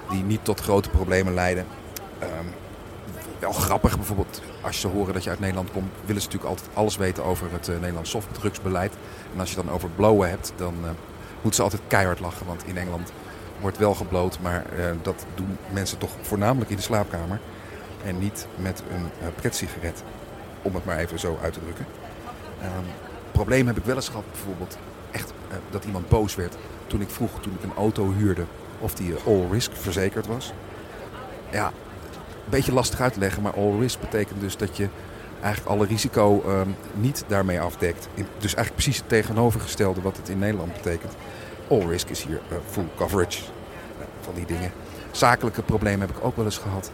die 0.10 0.24
niet 0.24 0.46
tot 0.46 0.60
grote 0.60 0.90
problemen 0.90 1.34
leiden. 1.34 1.66
Ehm, 2.20 2.46
wel 3.40 3.52
grappig 3.52 3.96
bijvoorbeeld, 3.96 4.42
als 4.62 4.80
ze 4.80 4.88
horen 4.88 5.14
dat 5.14 5.24
je 5.24 5.30
uit 5.30 5.40
Nederland 5.40 5.72
komt, 5.72 5.92
willen 6.06 6.22
ze 6.22 6.28
natuurlijk 6.28 6.60
altijd 6.60 6.70
alles 6.74 6.96
weten 6.96 7.24
over 7.24 7.48
het 7.52 7.68
Nederlands 7.68 8.10
softdrugsbeleid. 8.10 8.94
En 9.34 9.40
als 9.40 9.50
je 9.50 9.56
dan 9.56 9.72
over 9.72 9.90
blowen 9.90 10.30
hebt, 10.30 10.54
dan 10.56 10.74
moeten 11.44 11.54
ze 11.54 11.62
altijd 11.62 11.82
keihard 11.88 12.20
lachen. 12.20 12.46
Want 12.46 12.66
in 12.66 12.78
Engeland 12.78 13.12
wordt 13.60 13.78
wel 13.78 13.96
gebloot, 13.96 14.40
maar 14.42 14.66
eh, 14.78 14.86
dat 15.02 15.26
doen 15.36 15.58
mensen 15.74 15.98
toch 15.98 16.12
voornamelijk 16.22 16.70
in 16.70 16.76
de 16.76 16.82
slaapkamer. 16.82 17.40
En 18.06 18.20
niet 18.20 18.48
met 18.56 18.84
een 18.90 19.04
uh, 19.04 19.28
pretsigaret, 19.36 20.04
om 20.62 20.76
het 20.76 20.86
maar 20.86 20.98
even 20.98 21.20
zo 21.20 21.40
uit 21.42 21.54
te 21.54 21.60
drukken. 21.60 21.86
Ehm 22.62 23.12
probleem 23.34 23.68
heb 23.68 23.78
ik 23.78 23.86
wel 23.86 23.96
eens 23.96 24.10
gehad, 24.10 24.24
bijvoorbeeld 24.32 24.78
echt 25.12 25.34
eh, 25.50 25.58
dat 25.70 25.86
iemand 25.86 26.10
boos 26.10 26.36
werd 26.36 26.56
toen 26.88 27.02
ik 27.02 27.10
vroeg, 27.10 27.42
toen 27.42 27.54
ik 27.54 27.64
een 27.64 27.76
auto 27.76 28.14
huurde, 28.18 28.44
of 28.80 28.94
die 28.94 29.16
eh, 29.16 29.28
all 29.28 29.48
risk 29.52 29.72
verzekerd 29.74 30.28
was. 30.28 30.54
Ja, 31.52 31.68
een 31.68 32.50
beetje 32.50 32.74
lastig 32.74 33.02
uit 33.02 33.14
te 33.14 33.20
leggen, 33.20 33.42
maar 33.42 33.54
all 33.54 33.80
risk 33.80 34.00
betekent 34.00 34.40
dus 34.40 34.58
dat 34.58 34.78
je 34.78 34.88
eigenlijk 35.44 35.76
alle 35.76 35.86
risico 35.86 36.44
ehm, 36.46 36.70
niet 36.94 37.24
daarmee 37.28 37.62
afdekt. 37.62 38.08
Dus 38.16 38.54
eigenlijk 38.56 38.74
precies 38.74 38.98
het 38.98 39.10
tegenovergestelde 39.10 40.02
wat 40.02 40.18
het 40.18 40.30
in 40.30 40.40
Nederland 40.40 40.74
betekent. 40.74 41.14
All 41.70 41.86
risk 41.88 42.10
is 42.10 42.24
hier 42.24 42.42
eh, 42.50 42.58
full 42.70 42.88
coverage 42.96 43.40
eh, 43.40 44.06
van 44.22 44.34
die 44.34 44.46
dingen. 44.46 44.72
Zakelijke 45.12 45.62
problemen 45.62 46.08
heb 46.08 46.18
ik 46.18 46.24
ook 46.24 46.36
wel 46.36 46.46
eens 46.46 46.58
gehad. 46.58 46.92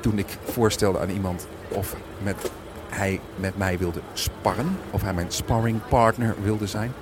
Toen 0.00 0.18
ik 0.18 0.38
voorstelde 0.44 0.98
aan 0.98 1.10
iemand 1.10 1.46
of 1.68 1.96
met, 2.22 2.50
hij 2.88 3.20
met 3.36 3.56
mij 3.56 3.78
wilde 3.78 4.00
sparren, 4.12 4.78
of 4.90 5.02
hij 5.02 5.14
mijn 5.14 5.32
sparring 5.32 5.80
partner 5.88 6.34
wilde 6.42 6.66
zijn. 6.66 6.92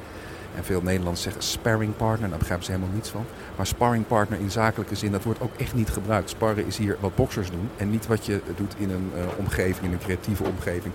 En 0.56 0.64
veel 0.64 0.80
Nederlanders 0.82 1.22
zeggen 1.22 1.42
sparring 1.42 1.96
partner, 1.96 2.28
daar 2.28 2.38
begrijpen 2.38 2.66
ze 2.66 2.72
helemaal 2.72 2.94
niets 2.94 3.08
van. 3.08 3.24
Maar 3.56 3.66
sparring 3.66 4.06
partner 4.06 4.38
in 4.38 4.50
zakelijke 4.50 4.94
zin, 4.94 5.12
dat 5.12 5.22
wordt 5.22 5.40
ook 5.40 5.54
echt 5.56 5.74
niet 5.74 5.90
gebruikt. 5.90 6.30
Sparren 6.30 6.66
is 6.66 6.76
hier 6.76 6.96
wat 7.00 7.14
boxers 7.14 7.50
doen 7.50 7.68
en 7.76 7.90
niet 7.90 8.06
wat 8.06 8.26
je 8.26 8.40
doet 8.56 8.74
in 8.76 8.90
een 8.90 9.12
eh, 9.16 9.22
omgeving, 9.38 9.86
in 9.86 9.92
een 9.92 9.98
creatieve 9.98 10.44
omgeving. 10.44 10.94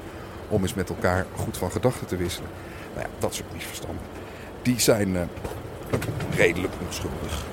Om 0.50 0.62
eens 0.62 0.74
met 0.74 0.90
elkaar 0.90 1.26
goed 1.36 1.58
van 1.58 1.72
gedachten 1.72 2.08
te 2.08 2.18
wisselen. 2.18 2.50
Nou 2.94 3.08
ja, 3.08 3.14
dat 3.20 3.34
soort 3.34 3.54
misverstanden. 3.54 4.04
Die 4.62 4.80
zijn 4.80 5.16
eh, 5.16 5.24
redelijk 6.36 6.74
onschuldig. 6.86 7.46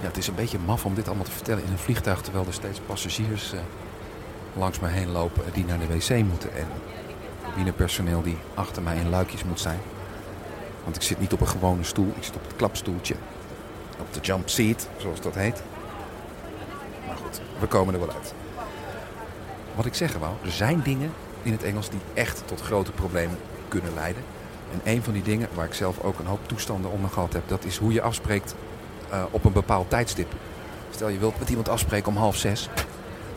Ja, 0.00 0.10
het 0.10 0.16
is 0.16 0.26
een 0.26 0.34
beetje 0.34 0.58
maf 0.66 0.84
om 0.84 0.94
dit 0.94 1.06
allemaal 1.06 1.24
te 1.24 1.30
vertellen 1.30 1.64
in 1.64 1.70
een 1.70 1.78
vliegtuig... 1.78 2.20
terwijl 2.20 2.46
er 2.46 2.52
steeds 2.52 2.80
passagiers 2.86 3.52
eh, 3.52 3.60
langs 4.56 4.80
me 4.80 4.88
heen 4.88 5.10
lopen 5.10 5.44
die 5.52 5.64
naar 5.64 5.78
de 5.78 5.86
wc 5.86 6.24
moeten. 6.24 6.54
En 6.54 6.66
cabinepersoneel 7.44 8.22
die 8.22 8.36
achter 8.54 8.82
mij 8.82 8.96
in 8.96 9.08
luikjes 9.08 9.44
moet 9.44 9.60
zijn. 9.60 9.78
Want 10.84 10.96
ik 10.96 11.02
zit 11.02 11.20
niet 11.20 11.32
op 11.32 11.40
een 11.40 11.48
gewone 11.48 11.84
stoel, 11.84 12.12
ik 12.16 12.24
zit 12.24 12.36
op 12.36 12.42
het 12.42 12.56
klapstoeltje. 12.56 13.14
Op 14.00 14.12
de 14.12 14.20
jump 14.20 14.48
seat, 14.48 14.88
zoals 14.96 15.20
dat 15.20 15.34
heet. 15.34 15.62
Maar 17.06 17.16
goed, 17.16 17.40
we 17.58 17.66
komen 17.66 17.94
er 17.94 18.00
wel 18.00 18.12
uit. 18.12 18.34
Wat 19.74 19.86
ik 19.86 19.94
zeggen 19.94 20.20
wou, 20.20 20.32
er 20.44 20.52
zijn 20.52 20.82
dingen 20.82 21.12
in 21.42 21.52
het 21.52 21.62
Engels 21.62 21.90
die 21.90 22.00
echt 22.14 22.42
tot 22.46 22.60
grote 22.60 22.92
problemen 22.92 23.38
kunnen 23.68 23.94
leiden. 23.94 24.22
En 24.72 24.80
een 24.92 25.02
van 25.02 25.12
die 25.12 25.22
dingen 25.22 25.48
waar 25.54 25.66
ik 25.66 25.74
zelf 25.74 26.00
ook 26.00 26.18
een 26.18 26.26
hoop 26.26 26.48
toestanden 26.48 26.90
onder 26.90 27.10
gehad 27.10 27.32
heb, 27.32 27.48
dat 27.48 27.64
is 27.64 27.76
hoe 27.76 27.92
je 27.92 28.02
afspreekt 28.02 28.54
eh, 29.10 29.22
op 29.30 29.44
een 29.44 29.52
bepaald 29.52 29.90
tijdstip. 29.90 30.32
Stel 30.90 31.08
je 31.08 31.18
wilt 31.18 31.38
met 31.38 31.48
iemand 31.48 31.68
afspreken 31.68 32.08
om 32.08 32.16
half 32.16 32.36
zes, 32.36 32.68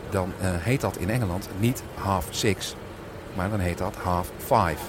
dan 0.09 0.33
eh, 0.39 0.49
heet 0.53 0.81
dat 0.81 0.97
in 0.97 1.09
Engeland 1.09 1.49
niet 1.59 1.83
half 1.95 2.27
six, 2.29 2.75
maar 3.37 3.49
dan 3.49 3.59
heet 3.59 3.77
dat 3.77 3.95
half 3.95 4.31
five. 4.37 4.83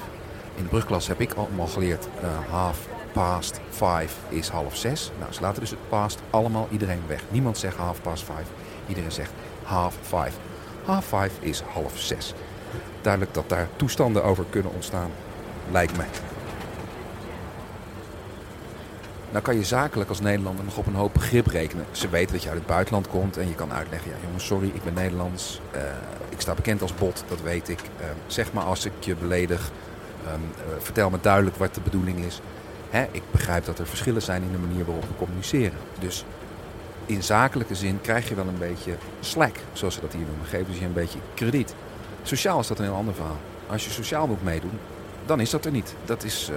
In 0.55 0.63
de 0.63 0.69
brugklas 0.69 1.07
heb 1.07 1.21
ik 1.21 1.33
allemaal 1.33 1.67
geleerd, 1.67 2.09
eh, 2.21 2.29
half 2.51 2.87
past 3.13 3.61
five 3.71 4.15
is 4.29 4.49
half 4.49 4.77
zes. 4.77 5.11
Nou, 5.19 5.33
ze 5.33 5.41
laten 5.41 5.61
dus 5.61 5.71
het 5.71 5.89
past 5.89 6.21
allemaal 6.31 6.69
iedereen 6.71 7.03
weg. 7.07 7.23
Niemand 7.31 7.59
zegt 7.59 7.77
half 7.77 8.03
past 8.03 8.23
five, 8.25 8.51
iedereen 8.87 9.13
zegt 9.13 9.33
half 9.63 9.95
five. 10.03 10.33
Half 10.85 11.05
five 11.05 11.31
is 11.41 11.63
half 11.73 11.99
zes. 11.99 12.35
Duidelijk 13.01 13.35
dat 13.35 13.49
daar 13.49 13.69
toestanden 13.77 14.25
over 14.25 14.45
kunnen 14.51 14.73
ontstaan, 14.73 15.11
lijkt 15.71 15.97
mij. 15.97 16.09
Nou 19.31 19.43
kan 19.43 19.57
je 19.57 19.65
zakelijk 19.65 20.09
als 20.09 20.21
Nederlander 20.21 20.65
nog 20.65 20.77
op 20.77 20.87
een 20.87 20.95
hoop 20.95 21.13
begrip 21.13 21.47
rekenen. 21.47 21.85
Ze 21.91 22.09
weten 22.09 22.33
dat 22.33 22.43
je 22.43 22.49
uit 22.49 22.59
het 22.59 22.67
buitenland 22.67 23.09
komt 23.09 23.37
en 23.37 23.49
je 23.49 23.55
kan 23.55 23.73
uitleggen... 23.73 24.11
ja 24.11 24.17
jongens, 24.25 24.47
sorry, 24.47 24.69
ik 24.75 24.85
ben 24.85 24.95
Nederlands. 24.95 25.61
Eh, 25.71 25.81
ik 26.29 26.41
sta 26.41 26.55
bekend 26.55 26.83
als 26.83 26.95
bot, 26.95 27.25
dat 27.29 27.43
weet 27.43 27.69
ik. 27.69 27.81
Eh, 27.81 28.07
zeg 28.27 28.53
maar 28.53 28.65
als 28.65 28.85
ik 28.85 28.93
je 29.01 29.15
beledig. 29.15 29.71
Ehm, 30.27 30.35
eh, 30.35 30.75
vertel 30.79 31.11
me 31.11 31.19
duidelijk 31.21 31.57
wat 31.57 31.75
de 31.75 31.81
bedoeling 31.81 32.19
is. 32.19 32.41
Hè, 32.91 33.07
ik 33.11 33.23
begrijp 33.31 33.65
dat 33.65 33.79
er 33.79 33.87
verschillen 33.87 34.23
zijn 34.23 34.43
in 34.43 34.53
de 34.53 34.59
manier 34.59 34.85
waarop 34.85 35.05
we 35.09 35.17
communiceren. 35.19 35.79
Dus 36.01 36.25
in 37.07 37.23
zakelijke 37.23 37.75
zin 37.75 38.01
krijg 38.01 38.29
je 38.29 38.35
wel 38.35 38.47
een 38.47 38.59
beetje 38.59 38.97
slack, 39.21 39.57
zoals 39.73 39.95
ze 39.95 40.01
dat 40.01 40.13
hier 40.13 40.27
noemen. 40.27 40.47
Geven 40.47 40.75
ze 40.75 40.81
je 40.81 40.87
een 40.87 40.93
beetje 40.93 41.19
krediet. 41.35 41.75
Sociaal 42.23 42.61
is 42.61 42.67
dat 42.67 42.79
een 42.79 42.85
heel 42.85 42.95
ander 42.95 43.15
verhaal. 43.15 43.39
Als 43.67 43.85
je 43.85 43.91
sociaal 43.91 44.27
moet 44.27 44.43
meedoen, 44.43 44.79
dan 45.27 45.41
is 45.41 45.51
dat 45.51 45.65
er 45.65 45.71
niet. 45.71 45.95
Dat 46.05 46.25
is... 46.25 46.51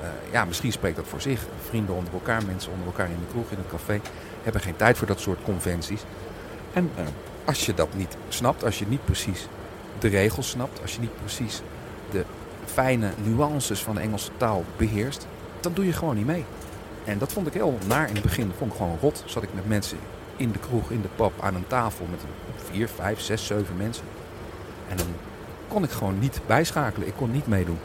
eh, 0.00 0.32
ja, 0.32 0.44
misschien 0.44 0.72
spreekt 0.72 0.96
dat 0.96 1.06
voor 1.06 1.20
zich. 1.20 1.40
Vrienden 1.68 1.94
onder 1.94 2.12
elkaar, 2.12 2.44
mensen 2.46 2.72
onder 2.72 2.86
elkaar 2.86 3.10
in 3.10 3.18
de 3.26 3.32
kroeg, 3.32 3.50
in 3.50 3.56
het 3.56 3.70
café, 3.70 4.00
hebben 4.42 4.60
geen 4.60 4.76
tijd 4.76 4.98
voor 4.98 5.06
dat 5.06 5.20
soort 5.20 5.42
conventies. 5.44 6.02
En 6.72 6.90
eh, 6.96 7.04
als 7.44 7.66
je 7.66 7.74
dat 7.74 7.94
niet 7.94 8.16
snapt, 8.28 8.64
als 8.64 8.78
je 8.78 8.86
niet 8.86 9.04
precies 9.04 9.48
de 9.98 10.08
regels 10.08 10.48
snapt, 10.48 10.82
als 10.82 10.94
je 10.94 11.00
niet 11.00 11.16
precies 11.20 11.62
de 12.10 12.24
fijne 12.64 13.10
nuances 13.24 13.82
van 13.82 13.94
de 13.94 14.00
Engelse 14.00 14.30
taal 14.36 14.64
beheerst, 14.76 15.26
dan 15.60 15.72
doe 15.72 15.86
je 15.86 15.92
gewoon 15.92 16.16
niet 16.16 16.26
mee. 16.26 16.44
En 17.04 17.18
dat 17.18 17.32
vond 17.32 17.46
ik 17.46 17.52
heel 17.52 17.78
naar 17.86 18.08
in 18.08 18.14
het 18.14 18.22
begin. 18.22 18.48
Dat 18.48 18.56
vond 18.56 18.70
ik 18.70 18.76
gewoon 18.76 18.98
rot. 19.00 19.22
Zat 19.26 19.42
ik 19.42 19.54
met 19.54 19.68
mensen 19.68 19.98
in 20.36 20.52
de 20.52 20.58
kroeg, 20.58 20.90
in 20.90 21.02
de 21.02 21.08
pub, 21.16 21.32
aan 21.40 21.54
een 21.54 21.66
tafel 21.66 22.06
met 22.10 22.20
vier, 22.70 22.88
vijf, 22.88 23.20
zes, 23.20 23.46
zeven 23.46 23.76
mensen. 23.76 24.04
En 24.88 24.96
dan 24.96 25.06
kon 25.68 25.84
ik 25.84 25.90
gewoon 25.90 26.18
niet 26.18 26.40
bijschakelen. 26.46 27.08
Ik 27.08 27.14
kon 27.16 27.30
niet 27.30 27.46
meedoen. 27.46 27.78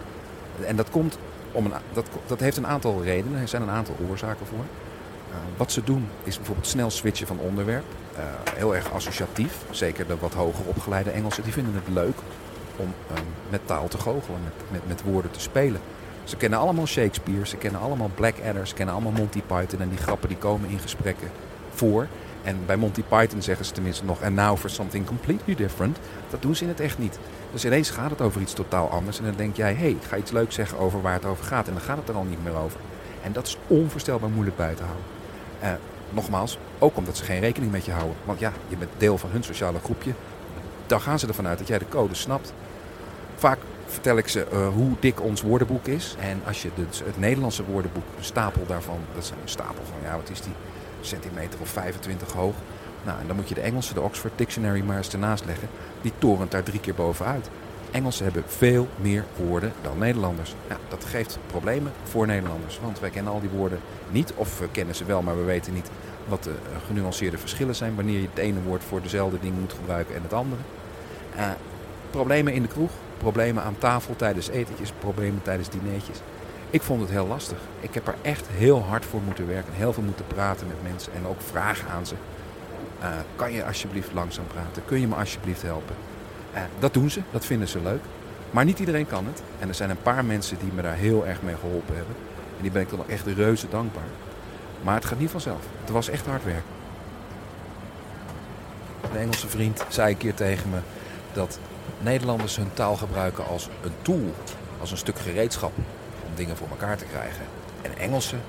En 0.65 0.75
dat 0.75 0.89
komt 0.89 1.17
om 1.51 1.65
een, 1.65 1.71
dat, 1.93 2.05
dat 2.25 2.39
heeft 2.39 2.57
een 2.57 2.67
aantal 2.67 3.03
redenen. 3.03 3.41
Er 3.41 3.47
zijn 3.47 3.61
een 3.61 3.69
aantal 3.69 3.95
oorzaken 4.09 4.45
voor. 4.45 4.65
Uh, 5.29 5.35
wat 5.57 5.71
ze 5.71 5.83
doen 5.83 6.07
is 6.23 6.35
bijvoorbeeld 6.35 6.67
snel 6.67 6.89
switchen 6.89 7.27
van 7.27 7.39
onderwerp. 7.39 7.83
Uh, 8.17 8.23
heel 8.55 8.75
erg 8.75 8.91
associatief. 8.93 9.57
Zeker 9.69 10.07
de 10.07 10.17
wat 10.17 10.33
hoger 10.33 10.65
opgeleide 10.65 11.09
Engelsen. 11.09 11.43
Die 11.43 11.53
vinden 11.53 11.73
het 11.73 11.93
leuk 11.93 12.17
om 12.75 12.93
um, 13.17 13.23
met 13.49 13.61
taal 13.65 13.87
te 13.87 13.97
goochelen. 13.97 14.39
Met, 14.43 14.53
met, 14.71 14.87
met 14.87 15.03
woorden 15.03 15.31
te 15.31 15.39
spelen. 15.39 15.81
Ze 16.23 16.35
kennen 16.37 16.59
allemaal 16.59 16.85
Shakespeare. 16.85 17.47
Ze 17.47 17.57
kennen 17.57 17.81
allemaal 17.81 18.09
Blackadder. 18.15 18.67
Ze 18.67 18.73
kennen 18.73 18.95
allemaal 18.95 19.11
Monty 19.11 19.41
Python. 19.41 19.81
En 19.81 19.89
die 19.89 19.97
grappen 19.97 20.27
die 20.29 20.37
komen 20.37 20.69
in 20.69 20.79
gesprekken 20.79 21.29
voor. 21.73 22.07
En 22.43 22.65
bij 22.65 22.77
Monty 22.77 23.03
Python 23.03 23.41
zeggen 23.41 23.65
ze 23.65 23.71
tenminste 23.71 24.05
nog... 24.05 24.23
and 24.23 24.35
now 24.35 24.57
for 24.57 24.69
something 24.69 25.05
completely 25.05 25.55
different. 25.55 25.97
Dat 26.29 26.41
doen 26.41 26.55
ze 26.55 26.63
in 26.63 26.69
het 26.69 26.79
echt 26.79 26.97
niet. 26.97 27.19
Dus 27.51 27.65
ineens 27.65 27.89
gaat 27.89 28.09
het 28.09 28.21
over 28.21 28.41
iets 28.41 28.53
totaal 28.53 28.89
anders. 28.89 29.17
En 29.19 29.23
dan 29.23 29.35
denk 29.35 29.55
jij, 29.55 29.73
hey, 29.73 29.89
ik 29.89 30.03
ga 30.03 30.17
iets 30.17 30.31
leuks 30.31 30.55
zeggen 30.55 30.77
over 30.77 31.01
waar 31.01 31.13
het 31.13 31.25
over 31.25 31.45
gaat. 31.45 31.67
En 31.67 31.73
dan 31.73 31.81
gaat 31.81 31.97
het 31.97 32.09
er 32.09 32.15
al 32.15 32.23
niet 32.23 32.43
meer 32.43 32.55
over. 32.55 32.79
En 33.23 33.31
dat 33.31 33.47
is 33.47 33.57
onvoorstelbaar 33.67 34.29
moeilijk 34.29 34.57
bij 34.57 34.73
te 34.73 34.83
houden. 34.83 35.05
Eh, 35.59 35.71
nogmaals, 36.09 36.57
ook 36.79 36.97
omdat 36.97 37.17
ze 37.17 37.23
geen 37.23 37.39
rekening 37.39 37.71
met 37.71 37.85
je 37.85 37.91
houden. 37.91 38.15
Want 38.25 38.39
ja, 38.39 38.51
je 38.67 38.75
bent 38.77 38.91
deel 38.97 39.17
van 39.17 39.29
hun 39.29 39.43
sociale 39.43 39.79
groepje. 39.83 40.13
Dan 40.87 41.01
gaan 41.01 41.19
ze 41.19 41.27
ervan 41.27 41.47
uit 41.47 41.57
dat 41.57 41.67
jij 41.67 41.79
de 41.79 41.87
code 41.89 42.15
snapt. 42.15 42.53
Vaak 43.35 43.59
vertel 43.85 44.17
ik 44.17 44.27
ze 44.27 44.43
eh, 44.43 44.67
hoe 44.67 44.91
dik 44.99 45.21
ons 45.21 45.41
woordenboek 45.41 45.87
is. 45.87 46.15
En 46.19 46.41
als 46.47 46.61
je 46.61 46.69
dus 46.75 46.99
het 46.99 47.19
Nederlandse 47.19 47.63
woordenboek, 47.65 48.03
een 48.17 48.23
stapel 48.23 48.65
daarvan, 48.67 48.99
dat 49.13 49.23
is 49.23 49.29
een 49.29 49.37
stapel 49.43 49.83
van, 49.83 50.09
ja, 50.09 50.15
wat 50.15 50.29
is 50.29 50.41
die? 50.41 50.53
Centimeter 51.01 51.59
of 51.59 51.69
25 51.69 52.31
hoog. 52.33 52.55
Nou, 53.03 53.19
en 53.19 53.27
dan 53.27 53.35
moet 53.35 53.49
je 53.49 53.55
de 53.55 53.61
Engelse, 53.61 53.93
de 53.93 54.01
Oxford 54.01 54.33
Dictionary, 54.35 54.81
maar 54.81 54.97
eens 54.97 55.13
ernaast 55.13 55.45
leggen. 55.45 55.67
Die 56.01 56.13
torent 56.17 56.51
daar 56.51 56.63
drie 56.63 56.79
keer 56.79 56.93
bovenuit. 56.93 57.49
Engelsen 57.91 58.23
hebben 58.23 58.43
veel 58.47 58.87
meer 58.95 59.25
woorden 59.35 59.73
dan 59.81 59.97
Nederlanders. 59.97 60.55
Ja, 60.69 60.77
dat 60.89 61.05
geeft 61.05 61.37
problemen 61.47 61.91
voor 62.03 62.27
Nederlanders. 62.27 62.79
Want 62.81 62.99
wij 62.99 63.09
kennen 63.09 63.33
al 63.33 63.39
die 63.39 63.49
woorden 63.49 63.79
niet, 64.09 64.33
of 64.35 64.59
we 64.59 64.67
kennen 64.71 64.95
ze 64.95 65.05
wel, 65.05 65.21
maar 65.21 65.37
we 65.37 65.43
weten 65.43 65.73
niet 65.73 65.89
wat 66.27 66.43
de 66.43 66.49
eh, 66.49 66.77
genuanceerde 66.87 67.37
verschillen 67.37 67.75
zijn. 67.75 67.95
Wanneer 67.95 68.19
je 68.19 68.27
het 68.29 68.37
ene 68.37 68.61
woord 68.61 68.83
voor 68.83 69.01
dezelfde 69.01 69.39
ding 69.39 69.59
moet 69.59 69.73
gebruiken 69.73 70.15
en 70.15 70.21
het 70.21 70.33
andere. 70.33 70.61
Eh, 71.35 71.49
problemen 72.09 72.53
in 72.53 72.61
de 72.61 72.67
kroeg, 72.67 72.91
problemen 73.17 73.63
aan 73.63 73.75
tafel 73.77 74.15
tijdens 74.15 74.49
etentjes, 74.49 74.91
problemen 74.99 75.41
tijdens 75.41 75.69
dineetjes. 75.69 76.17
Ik 76.71 76.81
vond 76.81 77.01
het 77.01 77.09
heel 77.09 77.27
lastig. 77.27 77.57
Ik 77.79 77.93
heb 77.93 78.07
er 78.07 78.15
echt 78.21 78.47
heel 78.47 78.83
hard 78.83 79.05
voor 79.05 79.21
moeten 79.21 79.47
werken. 79.47 79.73
Heel 79.73 79.93
veel 79.93 80.03
moeten 80.03 80.27
praten 80.27 80.67
met 80.67 80.83
mensen 80.83 81.13
en 81.13 81.27
ook 81.27 81.41
vragen 81.41 81.89
aan 81.89 82.05
ze. 82.05 82.15
Eh, 82.99 83.09
kan 83.35 83.51
je 83.51 83.65
alsjeblieft 83.65 84.13
langzaam 84.13 84.47
praten? 84.47 84.85
Kun 84.85 84.99
je 84.99 85.07
me 85.07 85.15
alsjeblieft 85.15 85.61
helpen? 85.61 85.95
Uh, 86.53 86.61
dat 86.79 86.93
doen 86.93 87.09
ze, 87.09 87.21
dat 87.31 87.45
vinden 87.45 87.67
ze 87.67 87.81
leuk. 87.81 88.01
Maar 88.51 88.65
niet 88.65 88.79
iedereen 88.79 89.07
kan 89.07 89.25
het. 89.25 89.41
En 89.59 89.67
er 89.67 89.73
zijn 89.73 89.89
een 89.89 90.01
paar 90.01 90.25
mensen 90.25 90.57
die 90.59 90.71
me 90.73 90.81
daar 90.81 90.95
heel 90.95 91.27
erg 91.27 91.41
mee 91.41 91.55
geholpen 91.55 91.95
hebben. 91.95 92.15
En 92.55 92.61
die 92.61 92.71
ben 92.71 92.81
ik 92.81 92.89
dan 92.89 92.99
ook 92.99 93.09
echt 93.09 93.25
reuze 93.25 93.69
dankbaar. 93.69 94.09
Maar 94.81 94.95
het 94.95 95.05
gaat 95.05 95.19
niet 95.19 95.29
vanzelf. 95.29 95.61
Het 95.79 95.89
was 95.89 96.09
echt 96.09 96.25
hard 96.25 96.43
werk. 96.43 96.63
Een 99.11 99.19
Engelse 99.19 99.47
vriend 99.47 99.85
zei 99.87 100.11
een 100.11 100.17
keer 100.17 100.33
tegen 100.33 100.69
me 100.69 100.77
dat 101.33 101.59
Nederlanders 101.99 102.55
hun 102.55 102.73
taal 102.73 102.95
gebruiken 102.95 103.47
als 103.47 103.69
een 103.83 103.93
tool, 104.01 104.33
als 104.79 104.91
een 104.91 104.97
stuk 104.97 105.19
gereedschap 105.19 105.71
dingen 106.35 106.57
voor 106.57 106.67
elkaar 106.69 106.97
te 106.97 107.05
krijgen. 107.05 107.45
En 107.81 107.97
Engelsen, 107.97 108.41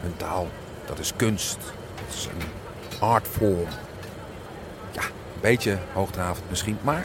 hun 0.00 0.16
taal, 0.16 0.48
dat 0.86 0.98
is 0.98 1.12
kunst. 1.16 1.58
Dat 1.94 2.14
is 2.14 2.26
een 2.26 2.48
artform. 3.00 3.68
Ja, 4.92 5.02
een 5.02 5.40
beetje 5.40 5.78
hoogdravend 5.92 6.50
misschien, 6.50 6.78
maar 6.82 7.04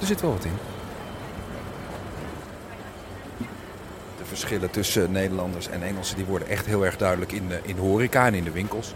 er 0.00 0.06
zit 0.06 0.20
wel 0.20 0.32
wat 0.32 0.44
in. 0.44 0.58
De 4.18 4.24
verschillen 4.24 4.70
tussen 4.70 5.12
Nederlanders 5.12 5.68
en 5.68 5.82
Engelsen 5.82 6.16
die 6.16 6.24
worden 6.24 6.48
echt 6.48 6.66
heel 6.66 6.84
erg 6.84 6.96
duidelijk 6.96 7.32
in 7.32 7.48
de, 7.48 7.60
in 7.62 7.78
horeca 7.78 8.26
en 8.26 8.34
in 8.34 8.44
de 8.44 8.50
winkels. 8.50 8.94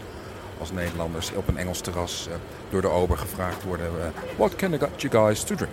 Als 0.59 0.71
Nederlanders 0.71 1.31
op 1.33 1.47
een 1.47 1.57
Engels 1.57 1.79
terras 1.79 2.27
uh, 2.29 2.35
door 2.69 2.81
de 2.81 2.87
ober 2.87 3.17
gevraagd 3.17 3.63
worden... 3.63 3.91
Uh, 3.97 4.05
What 4.37 4.55
can 4.55 4.73
I 4.73 4.77
get 4.77 5.01
you 5.01 5.13
guys 5.13 5.43
to 5.43 5.55
drink? 5.55 5.71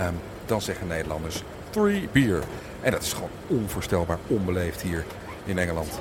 Um, 0.00 0.20
dan 0.46 0.62
zeggen 0.62 0.86
Nederlanders 0.86 1.42
three 1.74 2.08
beer. 2.12 2.42
En 2.80 2.90
dat 2.90 3.02
is 3.02 3.12
gewoon 3.12 3.30
onvoorstelbaar 3.46 4.18
onbeleefd 4.26 4.82
hier 4.82 5.04
in 5.44 5.58
Engeland. 5.58 6.00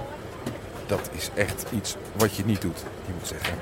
Dat 0.86 1.10
is 1.12 1.30
echt 1.34 1.66
iets 1.72 1.96
wat 2.16 2.36
je 2.36 2.46
niet 2.46 2.62
doet. 2.62 2.84
Je 3.06 3.14
moet 3.18 3.28
zeggen, 3.28 3.58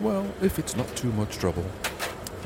well, 0.00 0.22
if 0.38 0.58
it's 0.58 0.74
not 0.74 0.96
too 0.96 1.10
much 1.16 1.28
trouble, 1.28 1.62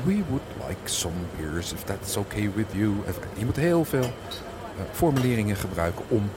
we 0.03 0.23
would 0.27 0.67
like 0.67 0.79
some 0.83 1.15
beers 1.37 1.73
if 1.73 1.83
that's 1.83 2.17
okay 2.17 2.51
with 2.55 2.65
you. 2.71 2.93
Je 3.37 3.45
moet 3.45 3.55
heel 3.55 3.85
veel 3.85 4.03
uh, 4.03 4.09
formuleringen 4.91 5.55
gebruiken 5.55 6.05
om 6.07 6.29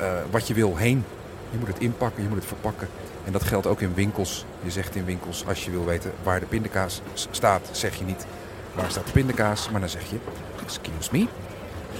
uh, 0.00 0.12
wat 0.30 0.46
je 0.46 0.54
wil 0.54 0.76
heen. 0.76 1.04
Je 1.50 1.58
moet 1.58 1.68
het 1.68 1.78
inpakken, 1.78 2.22
je 2.22 2.28
moet 2.28 2.38
het 2.38 2.46
verpakken. 2.46 2.88
En 3.24 3.32
dat 3.32 3.42
geldt 3.42 3.66
ook 3.66 3.80
in 3.80 3.94
winkels. 3.94 4.44
Je 4.62 4.70
zegt 4.70 4.94
in 4.94 5.04
winkels, 5.04 5.46
als 5.46 5.64
je 5.64 5.70
wil 5.70 5.84
weten 5.84 6.12
waar 6.22 6.40
de 6.40 6.46
pindakaas 6.46 7.00
staat, 7.30 7.68
zeg 7.72 7.94
je 7.94 8.04
niet 8.04 8.26
waar 8.74 8.90
staat 8.90 9.06
de 9.06 9.12
pindakaas, 9.12 9.70
maar 9.70 9.80
dan 9.80 9.88
zeg 9.88 10.10
je, 10.10 10.16
excuse 10.64 11.08
me, 11.12 11.26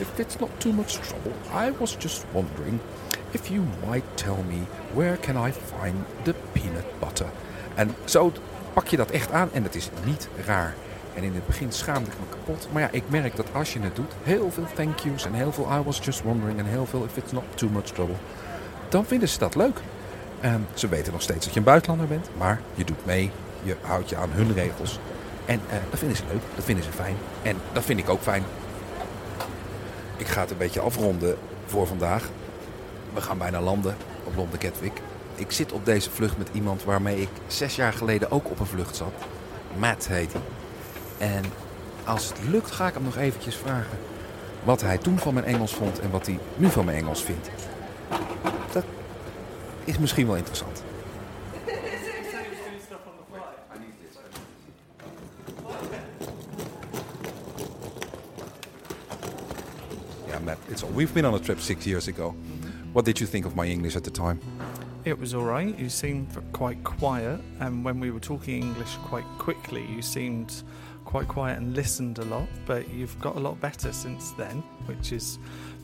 if 0.00 0.18
it's 0.18 0.38
not 0.38 0.50
too 0.58 0.72
much 0.72 0.92
trouble, 0.92 1.32
I 1.66 1.72
was 1.78 1.96
just 1.98 2.24
wondering 2.32 2.80
if 3.30 3.48
you 3.48 3.62
might 3.88 4.04
tell 4.14 4.44
me 4.48 4.58
where 4.94 5.16
can 5.16 5.48
I 5.48 5.52
find 5.52 5.94
the 6.22 6.34
peanut 6.52 6.84
butter. 6.98 7.26
En 7.74 7.94
zo 8.04 8.32
pak 8.72 8.88
je 8.88 8.96
dat 8.96 9.11
echt 9.11 9.32
aan 9.32 9.48
en 9.52 9.62
het 9.62 9.74
is 9.74 9.90
niet 10.04 10.28
raar. 10.46 10.74
En 11.14 11.22
in 11.22 11.34
het 11.34 11.46
begin 11.46 11.72
schaamde 11.72 12.11
ik 12.11 12.16
me 12.18 12.37
kapot. 12.37 12.68
Maar 12.72 12.82
ja, 12.82 12.88
ik 12.90 13.02
merk 13.06 13.37
dat 13.37 13.46
als 13.52 13.72
je 13.72 13.80
het 13.80 13.96
doet, 13.96 14.12
heel 14.22 14.50
veel 14.50 14.66
thank 14.74 14.98
yous 14.98 15.24
en 15.24 15.32
heel 15.32 15.52
veel 15.52 15.68
I 15.72 15.82
was 15.82 15.98
just 16.02 16.22
wondering 16.22 16.58
en 16.58 16.66
heel 16.66 16.87
veel 16.87 17.04
if 17.04 17.16
it's 17.16 17.32
not 17.32 17.44
too 17.54 17.68
much 17.68 17.84
trouble. 17.84 18.16
Dan 18.88 19.04
vinden 19.04 19.28
ze 19.28 19.38
dat 19.38 19.54
leuk. 19.54 19.80
En 20.40 20.66
ze 20.74 20.88
weten 20.88 21.12
nog 21.12 21.22
steeds 21.22 21.44
dat 21.44 21.52
je 21.52 21.58
een 21.58 21.64
buitenlander 21.64 22.06
bent, 22.06 22.28
maar 22.37 22.61
je 22.74 22.84
doet 22.84 23.06
mee, 23.06 23.30
je 23.62 23.76
houdt 23.80 24.08
je 24.08 24.16
aan 24.16 24.30
hun 24.32 24.52
regels. 24.54 24.98
En 25.44 25.61
uh, 25.66 25.72
dat 25.90 25.98
vinden 25.98 26.16
ze 26.16 26.22
leuk, 26.32 26.42
dat 26.54 26.64
vinden 26.64 26.84
ze 26.84 26.92
fijn. 26.92 27.16
En 27.42 27.56
dat 27.72 27.84
vind 27.84 27.98
ik 27.98 28.08
ook 28.08 28.22
fijn. 28.22 28.42
Ik 30.18 30.26
ga 30.26 30.40
het 30.40 30.50
een 30.50 30.57
beetje 30.57 30.81
afronden 30.81 31.38
voor 31.66 31.87
vandaag. 31.87 32.28
We 33.14 33.20
gaan 33.20 33.38
bijna 33.38 33.61
landen 33.61 33.96
op 34.24 34.37
Londen 34.37 34.61
Gatwick. 34.61 35.00
Ik 35.35 35.52
zit 35.52 35.72
op 35.72 35.85
deze 35.85 36.11
vlucht 36.11 36.38
met 36.38 36.48
iemand 36.52 36.85
waarmee 36.85 37.20
ik 37.20 37.28
zes 37.46 37.76
jaar 37.76 37.92
geleden 37.92 38.31
ook 38.31 38.50
op 38.50 38.61
een 38.61 38.66
vlucht 38.66 38.96
zat. 38.96 39.12
Matt 39.76 40.09
heet 40.09 40.33
hij. 40.33 40.42
En 41.28 41.44
als 42.04 42.28
het 42.28 42.38
lukt 42.48 42.70
ga 42.70 42.87
ik 42.87 42.94
hem 42.94 43.02
nog 43.02 43.16
eventjes 43.16 43.57
vragen 43.57 43.98
wat 44.64 44.81
hij 44.81 44.98
toen 44.98 45.18
van 45.18 45.35
mijn 45.35 45.46
Engels 45.46 45.74
vond 45.74 46.00
en 46.00 46.11
wat 46.11 46.26
hij 46.26 46.38
nu 46.57 46.70
van 46.70 46.85
mijn 46.85 46.96
Engels 46.96 47.22
vindt. 47.22 47.50
Dat 48.72 48.85
is 49.85 49.98
misschien 49.98 50.26
wel 50.26 50.37
interessant. 50.37 50.83
We've 60.98 61.14
been 61.14 61.24
on 61.24 61.34
a 61.34 61.38
trip 61.38 61.61
six 61.61 61.87
years 61.87 62.08
ago. 62.08 62.34
Mm-hmm. 62.34 62.92
What 62.92 63.04
did 63.04 63.20
you 63.20 63.26
think 63.28 63.46
of 63.46 63.54
my 63.54 63.66
English 63.66 63.94
at 63.94 64.02
the 64.02 64.11
time? 64.11 64.40
It 65.04 65.16
was 65.16 65.32
all 65.32 65.44
right. 65.44 65.78
You 65.78 65.88
seemed 65.88 66.26
quite 66.52 66.82
quiet, 66.82 67.40
and 67.61 67.84
when 67.84 68.00
we 68.00 68.11
were 68.11 68.18
talking 68.18 68.61
English 68.61 68.96
quite 69.04 69.24
quickly, 69.38 69.87
you 69.87 70.02
seemed 70.02 70.64
quite 71.04 71.28
quiet 71.28 71.56
and 71.58 71.76
listened 71.76 72.18
a 72.18 72.24
lot. 72.24 72.48
But 72.66 72.88
you've 72.90 73.16
got 73.20 73.37
a 73.37 73.38
lot 73.38 73.61
better 73.61 73.92
since 73.92 74.32
then, 74.32 74.56
which 74.87 75.12
is 75.12 75.38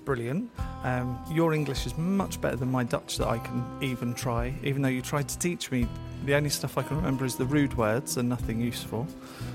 brilliant. 0.04 0.50
Um, 0.82 1.18
your 1.30 1.54
English 1.54 1.86
is 1.86 1.96
much 1.96 2.40
better 2.40 2.56
than 2.56 2.70
my 2.70 2.84
Dutch 2.84 3.16
that 3.18 3.28
I 3.28 3.38
can 3.38 3.64
even 3.80 4.14
try. 4.14 4.54
Even 4.62 4.82
though 4.82 4.88
you 4.88 5.02
tried 5.02 5.28
to 5.28 5.38
teach 5.38 5.70
me, 5.70 5.86
the 6.24 6.34
only 6.34 6.50
stuff 6.50 6.78
I 6.78 6.82
can 6.82 6.96
remember 6.96 7.24
is 7.24 7.36
the 7.36 7.44
rude 7.44 7.74
words 7.76 8.16
and 8.16 8.28
nothing 8.28 8.60
useful. 8.60 9.06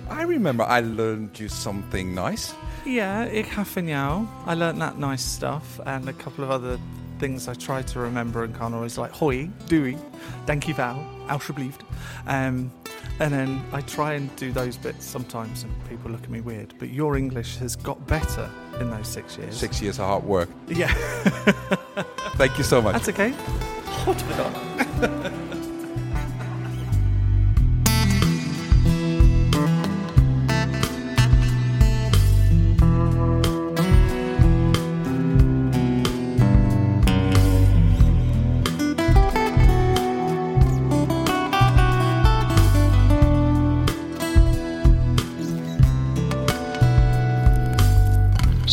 I 0.10 0.24
remember 0.24 0.64
I 0.64 0.82
learned 0.82 1.40
you 1.40 1.48
something 1.48 2.14
nice. 2.14 2.54
Yeah, 2.86 3.26
ik 3.26 3.46
van 3.46 3.88
jou. 3.88 4.28
I 4.48 4.54
learnt 4.54 4.80
that 4.80 4.98
nice 4.98 5.24
stuff 5.24 5.80
and 5.86 6.08
a 6.10 6.14
couple 6.14 6.44
of 6.44 6.52
other 6.52 6.80
things 7.20 7.48
I 7.48 7.54
try 7.54 7.82
to 7.82 8.00
remember 8.00 8.44
and 8.44 8.56
can't 8.56 8.74
always 8.74 8.98
like 8.98 9.12
hoi, 9.12 9.50
doei, 9.68 9.98
dankjewel, 10.46 11.06
alsjeblieft. 11.28 11.82
Um, 12.28 12.72
and 13.20 13.34
then 13.34 13.62
I 13.74 13.82
try 13.82 14.14
and 14.14 14.34
do 14.38 14.52
those 14.52 14.78
bits 14.78 15.06
sometimes 15.06 15.64
and 15.64 15.72
people 15.90 16.12
look 16.12 16.24
at 16.24 16.30
me 16.30 16.42
weird. 16.42 16.74
But 16.80 16.90
your 16.90 17.18
English 17.18 17.58
has 17.58 17.76
got 17.76 18.08
better 18.08 18.50
in 18.80 18.90
those 18.90 19.08
six 19.08 19.38
years. 19.38 19.58
Six 19.58 19.82
years 19.82 20.00
of 20.00 20.06
hard 20.06 20.24
work. 20.24 20.50
Yeah. 20.68 20.94
Thank 22.38 22.58
you 22.58 22.64
so 22.64 22.82
much. 22.82 22.94
That's 22.94 23.10
okay. 23.10 23.34
Godverdomme. 24.06 24.56
Ze 25.02 25.39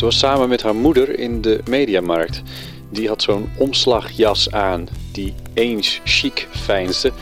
was 0.07 0.19
samen 0.19 0.49
met 0.49 0.63
haar 0.63 0.75
moeder 0.75 1.19
in 1.19 1.41
de 1.41 1.61
mediamarkt. 1.69 2.43
Die 2.91 3.09
had 3.09 3.23
zo'n 3.23 3.51
omslagjas 3.59 4.51
aan 4.51 4.89
die 5.13 5.35
eens 5.55 6.01
chic 6.05 6.49
veinsde 6.51 7.13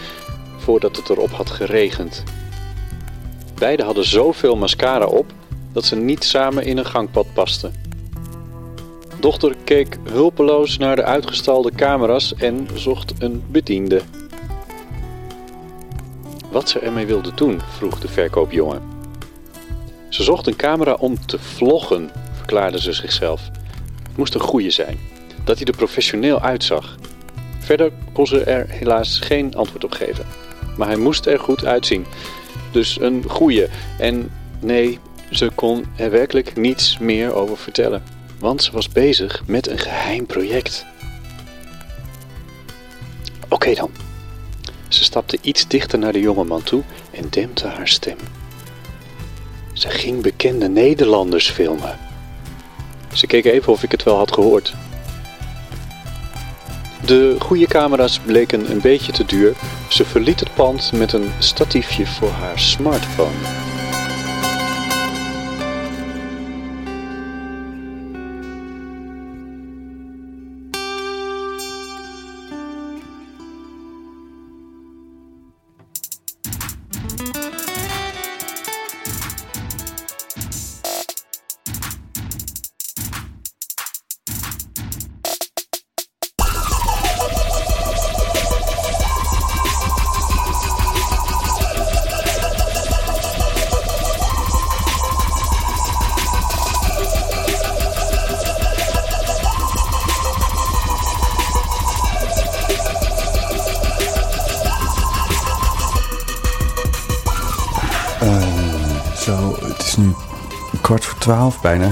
voordat 0.56 0.96
het 0.96 1.08
erop 1.08 1.30
had 1.30 1.50
geregend. 1.50 2.22
Beiden 3.54 3.86
hadden 3.86 4.04
zoveel 4.04 4.56
mascara 4.56 5.06
op 5.06 5.32
dat 5.72 5.84
ze 5.84 5.96
niet 5.96 6.24
samen 6.24 6.64
in 6.64 6.78
een 6.78 6.86
gangpad 6.86 7.26
pasten. 7.32 7.74
Dochter 9.20 9.54
keek 9.64 9.98
hulpeloos 10.10 10.78
naar 10.78 10.96
de 10.96 11.04
uitgestalde 11.04 11.70
camera's 11.70 12.34
en 12.34 12.68
zocht 12.74 13.12
een 13.18 13.44
bediende. 13.50 14.00
wat 16.50 16.68
ze 16.68 16.78
ermee 16.78 17.06
wilde 17.06 17.34
doen, 17.34 17.60
vroeg 17.76 18.00
de 18.00 18.08
verkoopjongen. 18.08 18.82
Ze 20.08 20.22
zocht 20.22 20.46
een 20.46 20.56
camera 20.56 20.92
om 20.92 21.26
te 21.26 21.38
vloggen, 21.38 22.10
verklaarde 22.44 22.80
ze 22.80 22.92
zichzelf. 22.92 23.50
Het 24.02 24.16
moest 24.16 24.34
een 24.34 24.40
goede 24.40 24.70
zijn, 24.70 24.98
dat 25.44 25.58
hij 25.58 25.66
er 25.66 25.76
professioneel 25.76 26.40
uitzag. 26.40 26.96
Verder 27.58 27.92
kon 28.12 28.26
ze 28.26 28.40
er 28.40 28.66
helaas 28.68 29.18
geen 29.18 29.54
antwoord 29.54 29.84
op 29.84 29.92
geven. 29.92 30.26
Maar 30.76 30.86
hij 30.88 30.96
moest 30.96 31.26
er 31.26 31.38
goed 31.38 31.64
uitzien. 31.64 32.06
Dus 32.70 33.00
een 33.00 33.24
goede. 33.28 33.68
En 33.98 34.30
nee, 34.60 34.98
ze 35.30 35.50
kon 35.54 35.84
er 35.96 36.10
werkelijk 36.10 36.56
niets 36.56 36.98
meer 36.98 37.34
over 37.34 37.56
vertellen. 37.56 38.02
Want 38.38 38.62
ze 38.62 38.72
was 38.72 38.88
bezig 38.88 39.42
met 39.46 39.68
een 39.68 39.78
geheim 39.78 40.26
project. 40.26 40.86
Oké 43.48 43.74
dan. 43.74 43.90
Ze 44.88 45.04
stapte 45.04 45.38
iets 45.40 45.68
dichter 45.68 45.98
naar 45.98 46.12
de 46.12 46.20
jongeman 46.20 46.62
toe 46.62 46.82
en 47.10 47.26
dempte 47.30 47.66
haar 47.66 47.88
stem. 47.88 48.16
Ze 49.72 49.88
ging 49.88 50.22
bekende 50.22 50.68
Nederlanders 50.68 51.50
filmen. 51.50 51.98
Ze 53.14 53.26
keek 53.26 53.44
even 53.44 53.72
of 53.72 53.82
ik 53.82 53.90
het 53.90 54.02
wel 54.02 54.16
had 54.16 54.32
gehoord. 54.32 54.74
De 57.04 57.36
goede 57.38 57.66
camera's 57.66 58.18
bleken 58.18 58.70
een 58.70 58.80
beetje 58.80 59.12
te 59.12 59.24
duur. 59.24 59.54
Ze 59.88 60.04
verliet 60.04 60.40
het 60.40 60.54
pand 60.54 60.92
met 60.92 61.12
een 61.12 61.30
statiefje 61.38 62.06
voor 62.06 62.30
haar 62.30 62.58
smartphone. 62.58 63.63
Twaalf 111.24 111.60
bijna. 111.60 111.90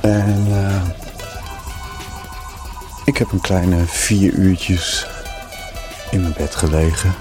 En 0.00 0.46
eh, 0.46 0.88
ik 3.04 3.16
heb 3.16 3.32
een 3.32 3.40
kleine 3.40 3.86
vier 3.86 4.32
uurtjes 4.32 5.06
in 6.10 6.20
mijn 6.20 6.34
bed 6.36 6.54
gelegen. 6.54 7.14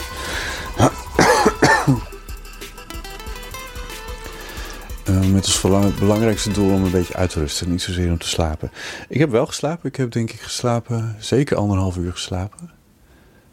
Eh, 5.05 5.31
met 5.31 5.45
als 5.45 5.61
belangrijkste 5.99 6.51
doel 6.51 6.73
om 6.73 6.83
een 6.83 6.91
beetje 6.91 7.15
uit 7.15 7.29
te 7.29 7.39
rusten, 7.39 7.69
niet 7.69 7.81
zozeer 7.81 8.11
om 8.11 8.17
te 8.17 8.27
slapen. 8.27 8.71
Ik 9.07 9.19
heb 9.19 9.29
wel 9.29 9.45
geslapen. 9.45 9.89
Ik 9.89 9.95
heb 9.95 10.11
denk 10.11 10.31
ik 10.31 10.39
geslapen, 10.39 11.15
zeker 11.19 11.57
anderhalf 11.57 11.97
uur 11.97 12.11
geslapen. 12.11 12.71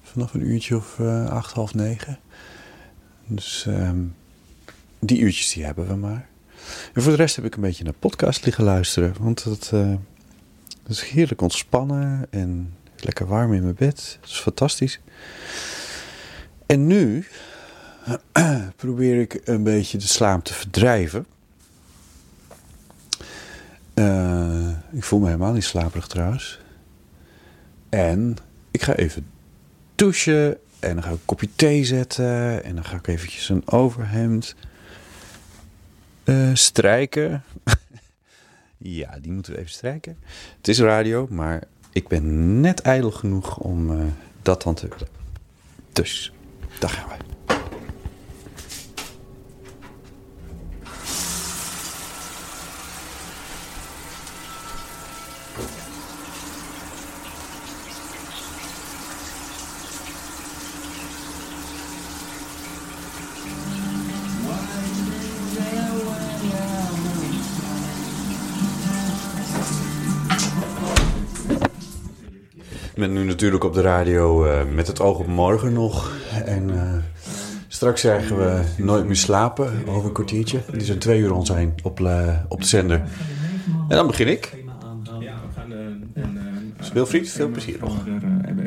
Vanaf 0.03 0.35
een 0.35 0.47
uurtje 0.47 0.77
of 0.77 0.99
eh, 0.99 1.29
acht, 1.29 1.53
half 1.53 1.75
negen. 1.75 2.19
Dus 3.27 3.65
ehm, 3.69 4.01
die 4.99 5.19
uurtjes 5.19 5.53
die 5.53 5.65
hebben 5.65 5.87
we 5.87 5.95
maar. 5.95 6.29
En 6.95 7.03
voor 7.03 7.11
de 7.11 7.19
rest 7.19 7.37
heb 7.37 7.45
ik 7.45 7.55
een 7.55 7.61
beetje 7.61 7.85
naar 7.85 7.93
podcast 7.93 8.45
liggen 8.45 8.65
luisteren. 8.65 9.15
Want 9.21 9.45
eh, 9.45 9.95
dat 10.83 10.97
is 10.97 11.03
heerlijk 11.03 11.41
ontspannen 11.41 12.27
en 12.31 12.75
lekker 12.97 13.27
warm 13.27 13.53
in 13.53 13.63
mijn 13.63 13.75
bed. 13.75 14.19
Dat 14.21 14.31
is 14.31 14.39
fantastisch. 14.39 15.01
En 16.67 16.87
nu 16.87 17.27
probeer 18.77 19.21
ik 19.21 19.41
een 19.45 19.63
beetje 19.63 19.99
de 19.99 20.07
slaap 20.07 20.45
te 20.45 20.55
verdrijven. 20.55 21.27
Eh, 23.95 24.69
ik 24.93 25.05
voel 25.05 25.19
me 25.19 25.27
helemaal 25.27 25.53
niet 25.53 25.65
slaperig 25.65 26.07
trouwens. 26.07 26.61
En 27.89 28.37
ik 28.71 28.83
ga 28.83 28.95
even 28.95 29.27
douchen. 29.95 30.59
En 30.79 30.95
dan 30.95 31.03
ga 31.03 31.09
ik 31.09 31.15
een 31.15 31.25
kopje 31.25 31.49
thee 31.57 31.85
zetten. 31.85 32.65
En 32.65 32.75
dan 32.75 32.85
ga 32.85 32.97
ik 32.97 33.07
eventjes 33.07 33.49
een 33.49 33.69
overhemd 33.69 34.55
eh, 36.27 36.51
strijken. 36.53 37.43
ja, 38.79 39.19
die 39.21 39.33
moeten 39.33 39.53
we 39.53 39.59
even 39.59 39.71
strijken. 39.71 40.19
Het 40.57 40.69
is 40.69 40.81
radio, 40.81 41.27
maar 41.31 41.63
ik 41.93 42.09
ben 42.09 42.61
net 42.61 42.81
ijdel 42.81 43.11
genoeg 43.11 43.59
om 43.59 43.91
eh, 43.91 44.07
dat 44.43 44.63
dan 44.63 44.75
te 44.75 44.89
willen. 44.89 45.09
Dus, 45.93 46.33
daar 46.79 46.91
gaan 46.91 47.09
we. 47.09 47.36
Natuurlijk 73.37 73.65
op 73.65 73.75
de 73.75 73.81
radio 73.81 74.45
eh, 74.45 74.61
met 74.75 74.87
het 74.87 75.01
oog 75.01 75.19
op 75.19 75.27
morgen 75.27 75.73
nog. 75.73 76.17
En 76.45 76.71
eh, 76.71 76.95
straks 77.69 78.01
zeggen 78.01 78.37
we 78.37 78.63
nooit 78.83 79.07
meer 79.07 79.17
slapen 79.17 79.73
over 79.87 80.07
een 80.07 80.13
kwartiertje. 80.13 80.61
Die 80.73 80.85
zijn 80.85 80.99
twee 80.99 81.21
uur 81.21 81.33
ons 81.33 81.49
heen 81.49 81.75
op, 81.83 82.01
eh, 82.01 82.29
op 82.49 82.61
de 82.61 82.67
zender. 82.67 82.99
En 83.89 83.97
dan 83.97 84.07
begin 84.07 84.29
ik. 84.29 84.53
Ja, 85.21 85.35
we 85.35 85.61
gaan 85.61 85.71
een. 85.71 86.11
een, 86.15 86.37
een 86.37 86.93
Wilfried, 86.93 87.31
veel 87.31 87.49
plezier 87.49 87.77
nog. 87.81 87.97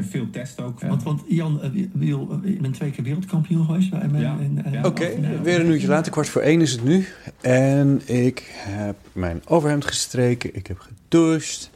veel 0.09 0.29
testen 0.31 0.65
ook. 0.65 0.81
Want, 0.81 1.03
want 1.03 1.21
Jan, 1.27 1.59
wil, 1.93 2.39
je 2.43 2.57
bent 2.61 2.73
twee 2.73 2.91
keer 2.91 3.03
wereldkampioen 3.03 3.65
geweest. 3.65 3.89
Ja. 4.17 4.37
eh, 4.71 4.85
Oké, 4.85 5.09
weer 5.43 5.59
een 5.59 5.69
uurtje 5.69 5.87
later, 5.87 6.11
kwart 6.11 6.29
voor 6.29 6.41
één 6.41 6.61
is 6.61 6.71
het 6.71 6.83
nu. 6.83 7.07
En 7.41 8.01
ik 8.05 8.43
heb 8.53 8.95
mijn 9.11 9.41
overhemd 9.45 9.85
gestreken, 9.85 10.55
ik 10.55 10.67
heb 10.67 10.79
gedoucht. 10.79 11.69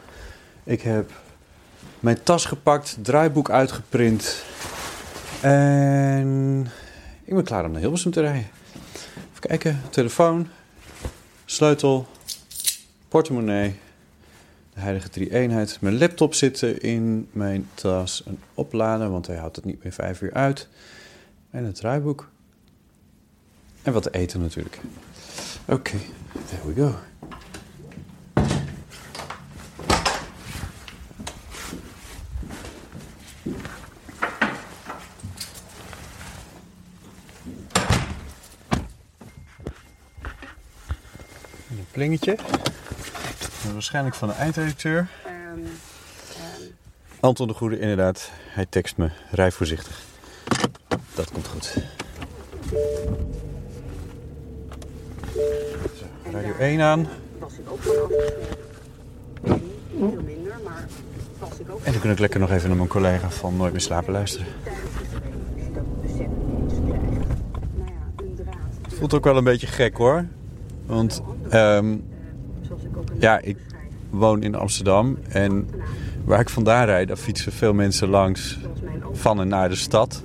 Ik 0.63 0.81
heb 0.81 1.11
mijn 2.03 2.23
tas 2.23 2.45
gepakt, 2.45 2.97
draaiboek 3.01 3.49
uitgeprint. 3.49 4.43
En 5.41 6.71
ik 7.23 7.33
ben 7.33 7.43
klaar 7.43 7.65
om 7.65 7.71
naar 7.71 7.81
Hilversum 7.81 8.11
te 8.11 8.21
rijden. 8.21 8.47
Even 9.15 9.39
kijken, 9.39 9.81
telefoon, 9.89 10.47
sleutel, 11.45 12.07
portemonnee, 13.07 13.75
de 14.73 14.79
heilige 14.79 15.09
drie-eenheid. 15.09 15.77
Mijn 15.81 15.97
laptop 15.97 16.33
zitten 16.33 16.81
in 16.81 17.29
mijn 17.31 17.69
tas, 17.73 18.23
een 18.25 18.39
oplader, 18.53 19.09
want 19.09 19.27
hij 19.27 19.37
houdt 19.37 19.55
het 19.55 19.65
niet 19.65 19.83
meer 19.83 19.93
vijf 19.93 20.21
uur 20.21 20.33
uit. 20.33 20.67
En 21.49 21.65
het 21.65 21.75
draaiboek. 21.75 22.29
En 23.81 23.93
wat 23.93 24.03
te 24.03 24.11
eten 24.11 24.41
natuurlijk. 24.41 24.79
Oké, 25.65 25.97
there 26.49 26.73
we 26.73 26.81
go. 26.81 26.95
Een 42.03 42.09
plingetje. 42.19 42.37
Waarschijnlijk 43.73 44.15
van 44.15 44.27
de 44.27 44.33
eindredacteur. 44.33 45.07
Anton 47.19 47.47
de 47.47 47.53
Goede, 47.53 47.79
inderdaad. 47.79 48.31
Hij 48.47 48.65
tekst 48.69 48.97
me. 48.97 49.09
Rij 49.31 49.51
voorzichtig. 49.51 50.01
Dat 51.15 51.31
komt 51.31 51.47
goed. 51.47 51.63
Zo, 55.99 56.05
radio 56.31 56.53
1 56.59 56.81
aan. 56.81 57.07
was 57.39 57.53
ik 57.53 57.71
ook 57.71 57.81
van 57.81 57.95
afgesneden. 58.03 58.47
Nee, 59.41 59.61
veel 60.11 60.21
minder, 60.21 60.53
maar 60.63 60.87
was 61.39 61.59
ik 61.59 61.69
ook 61.69 61.81
En 61.83 61.91
dan 61.91 62.01
kan 62.01 62.11
ik 62.11 62.19
lekker 62.19 62.39
nog 62.39 62.51
even 62.51 62.67
naar 62.67 62.77
mijn 62.77 62.89
collega 62.89 63.29
van 63.29 63.57
Nooit 63.57 63.71
meer 63.71 63.81
slapen 63.81 64.13
luisteren. 64.13 64.47
krijgen. 64.63 64.81
Nou 68.81 68.95
voelt 68.95 69.13
ook 69.13 69.23
wel 69.23 69.37
een 69.37 69.43
beetje 69.43 69.67
gek 69.67 69.97
hoor. 69.97 70.25
Want 70.85 71.21
ehm, 71.53 71.85
een 71.85 72.03
ja, 73.19 73.39
ik 73.41 73.57
woon 74.09 74.43
in 74.43 74.55
Amsterdam. 74.55 75.17
En 75.29 75.69
waar 76.25 76.39
ik 76.39 76.49
vandaan 76.49 76.85
rijd, 76.85 77.07
daar 77.07 77.17
fietsen 77.17 77.51
veel 77.51 77.73
mensen 77.73 78.09
langs 78.09 78.59
van 79.11 79.39
en 79.39 79.47
naar 79.47 79.69
de 79.69 79.75
stad. 79.75 80.23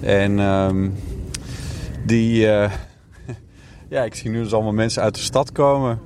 En 0.00 0.38
ehm, 0.38 0.88
die... 2.06 2.50
eh, 2.50 2.70
ja, 3.88 4.02
ik 4.02 4.14
zie 4.14 4.30
nu 4.30 4.42
dus 4.42 4.52
allemaal 4.52 4.72
mensen 4.72 5.02
uit 5.02 5.14
de 5.14 5.20
stad 5.20 5.52
komen. 5.52 5.98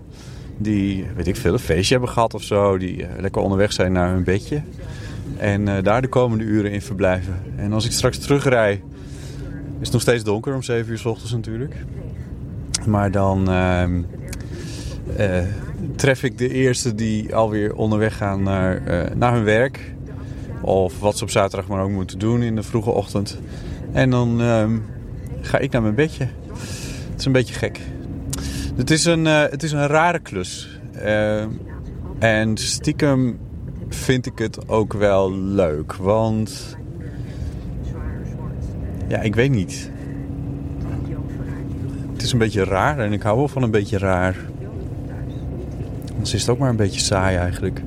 Die, 0.57 1.07
weet 1.17 1.27
ik 1.27 1.37
veel, 1.37 1.53
een 1.53 1.59
feestje 1.59 1.95
hebben 1.95 2.13
gehad 2.13 2.35
of 2.35 2.43
zo. 2.43 2.79
Die 2.79 3.07
eh, 3.07 3.21
lekker 3.21 3.43
onderweg 3.43 3.73
zijn 3.73 3.93
naar 3.93 4.11
hun 4.13 4.25
bedje. 4.25 4.63
En 5.37 5.69
eh, 5.69 5.83
daar 5.83 6.03
de 6.03 6.09
komende 6.09 6.45
uren 6.45 6.73
in 6.73 6.83
verblijven. 6.83 7.43
En 7.57 7.73
als 7.73 7.85
ik 7.85 7.93
straks 7.93 8.19
terugrij, 8.19 8.83
is 9.81 9.85
het 9.85 9.93
nog 9.93 10.03
steeds 10.03 10.25
donker 10.25 10.55
om 10.55 10.63
7 10.63 10.93
uur 10.93 10.99
s 10.99 11.05
ochtends 11.05 11.33
natuurlijk. 11.33 11.75
Maar 12.87 13.11
dan 13.11 13.49
eh, 15.17 15.43
tref 15.97 16.23
ik 16.23 16.39
de 16.39 16.49
eerste 16.49 16.95
die 16.95 17.35
alweer 17.35 17.75
onderweg 17.75 18.17
gaan 18.17 18.43
naar, 18.43 18.87
eh, 18.87 19.15
naar 19.17 19.33
hun 19.33 19.45
werk. 19.45 19.95
Of 20.61 21.01
wat 21.01 21.19
ze 21.19 21.25
op 21.25 21.31
zaterdag 21.31 21.69
maar 21.69 21.83
ook 21.83 21.91
moeten 21.91 22.19
doen 22.19 22.43
in 22.43 22.55
de 22.55 22.63
vroege 22.63 22.91
ochtend. 22.91 23.39
En 23.93 24.11
dan 24.11 24.41
ehm, 24.41 24.79
ga 25.41 25.59
ik 25.59 25.71
naar 25.71 25.83
mijn 25.83 25.95
bedje. 25.95 26.29
Het 27.11 27.19
is 27.19 27.25
een 27.25 27.33
beetje 27.33 27.55
gek. 27.55 27.81
Het 28.77 28.91
is 28.91 29.05
een, 29.05 29.27
eh, 29.27 29.43
het 29.51 29.63
is 29.63 29.73
een 29.73 29.87
rare 29.87 30.19
klus. 30.19 30.81
En 32.19 32.57
stiekem 32.57 33.39
vind 33.89 34.27
ik 34.27 34.39
het 34.39 34.69
ook 34.69 34.93
wel 34.93 35.33
leuk. 35.33 35.95
Want... 35.95 36.77
Ja, 39.09 39.21
ik 39.21 39.35
weet 39.35 39.51
niet. 39.51 39.91
Het 42.13 42.23
is 42.23 42.33
een 42.33 42.39
beetje 42.39 42.65
raar 42.65 42.99
en 42.99 43.13
ik 43.13 43.23
hou 43.23 43.37
wel 43.37 43.49
van 43.49 43.63
een 43.63 43.71
beetje 43.71 43.99
raar. 43.99 44.37
Is 46.33 46.41
het 46.41 46.51
ook 46.51 46.59
maar 46.59 46.69
een 46.69 46.77
beetje 46.77 47.01
saai 47.01 47.37
eigenlijk. 47.37 47.83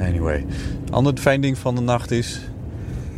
Anyway. 0.00 0.46
Ander 0.90 1.16
fijn 1.16 1.40
ding 1.40 1.58
van 1.58 1.74
de 1.74 1.80
nacht 1.80 2.10
is... 2.10 2.40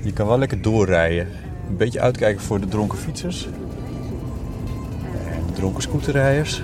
Je 0.00 0.12
kan 0.12 0.26
wel 0.26 0.38
lekker 0.38 0.62
doorrijden. 0.62 1.28
Een 1.68 1.76
beetje 1.76 2.00
uitkijken 2.00 2.42
voor 2.42 2.60
de 2.60 2.68
dronken 2.68 2.98
fietsers. 2.98 3.48
En 5.30 5.46
de 5.46 5.52
dronken 5.52 5.82
scooterrijders. 5.82 6.62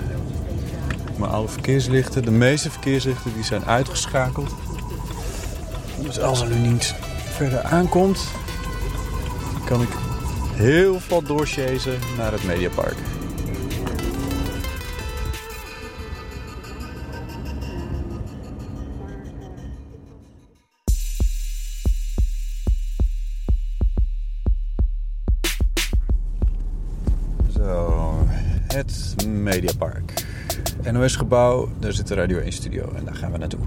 Maar 1.17 1.29
alle 1.29 1.47
verkeerslichten, 1.47 2.23
de 2.23 2.31
meeste 2.31 2.71
verkeerslichten, 2.71 3.33
die 3.33 3.43
zijn 3.43 3.65
uitgeschakeld. 3.65 4.55
Dus 6.01 6.19
als 6.19 6.41
er 6.41 6.49
nu 6.49 6.67
niet 6.67 6.95
verder 7.33 7.61
aankomt... 7.61 8.27
kan 9.65 9.81
ik 9.81 9.89
heel 10.53 10.99
vlot 10.99 11.27
doorchasen 11.27 11.99
naar 12.17 12.31
het 12.31 12.43
Mediapark. 12.43 12.97
Het 28.79 29.27
Mediapark. 29.27 30.13
NOS-gebouw, 30.91 31.69
daar 31.79 31.91
zit 31.91 32.07
de 32.07 32.15
Radio 32.15 32.39
1 32.39 32.51
studio 32.51 32.91
en 32.95 33.05
daar 33.05 33.15
gaan 33.15 33.31
we 33.31 33.37
naartoe. 33.37 33.59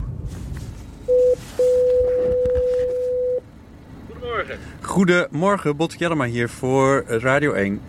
Goedemorgen. 4.07 4.59
Goedemorgen, 4.81 5.77
Bot 5.77 5.95
Jellema 5.99 6.25
hier 6.25 6.49
voor 6.49 7.05
Radio 7.07 7.53
1. 7.53 7.81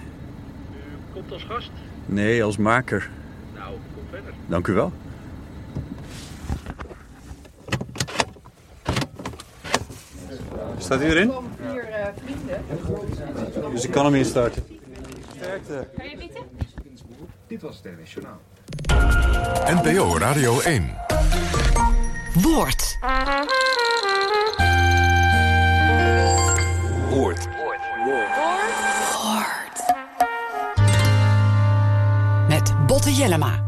Komt 1.13 1.31
als 1.31 1.43
gast? 1.43 1.71
Nee, 2.05 2.43
als 2.43 2.57
maker. 2.57 3.09
Nou, 3.53 3.69
kom 3.95 4.03
verder. 4.09 4.33
Dank 4.47 4.67
u 4.67 4.73
wel. 4.73 4.91
Staat 10.77 11.01
u 11.01 11.05
erin? 11.05 11.31
vier 11.61 11.87
uh, 11.89 12.07
vrienden. 12.25 13.71
Dus 13.71 13.83
ik 13.83 13.91
kan 13.91 14.05
hem 14.05 14.15
instarten. 14.15 14.63
Sterkte. 15.35 15.87
Kan 15.97 16.09
je? 16.09 16.32
Dit 17.53 17.61
was 17.61 17.81
het 17.83 17.97
NWS 17.97 18.13
Journaal. 18.13 18.41
NPO 19.83 20.17
Radio 20.17 20.59
1. 20.59 20.95
Woord. 22.33 22.97
Woord. 27.09 27.47
Woord. 27.49 27.49
Met 32.47 32.85
Botte 32.87 33.13
Jellema. 33.13 33.62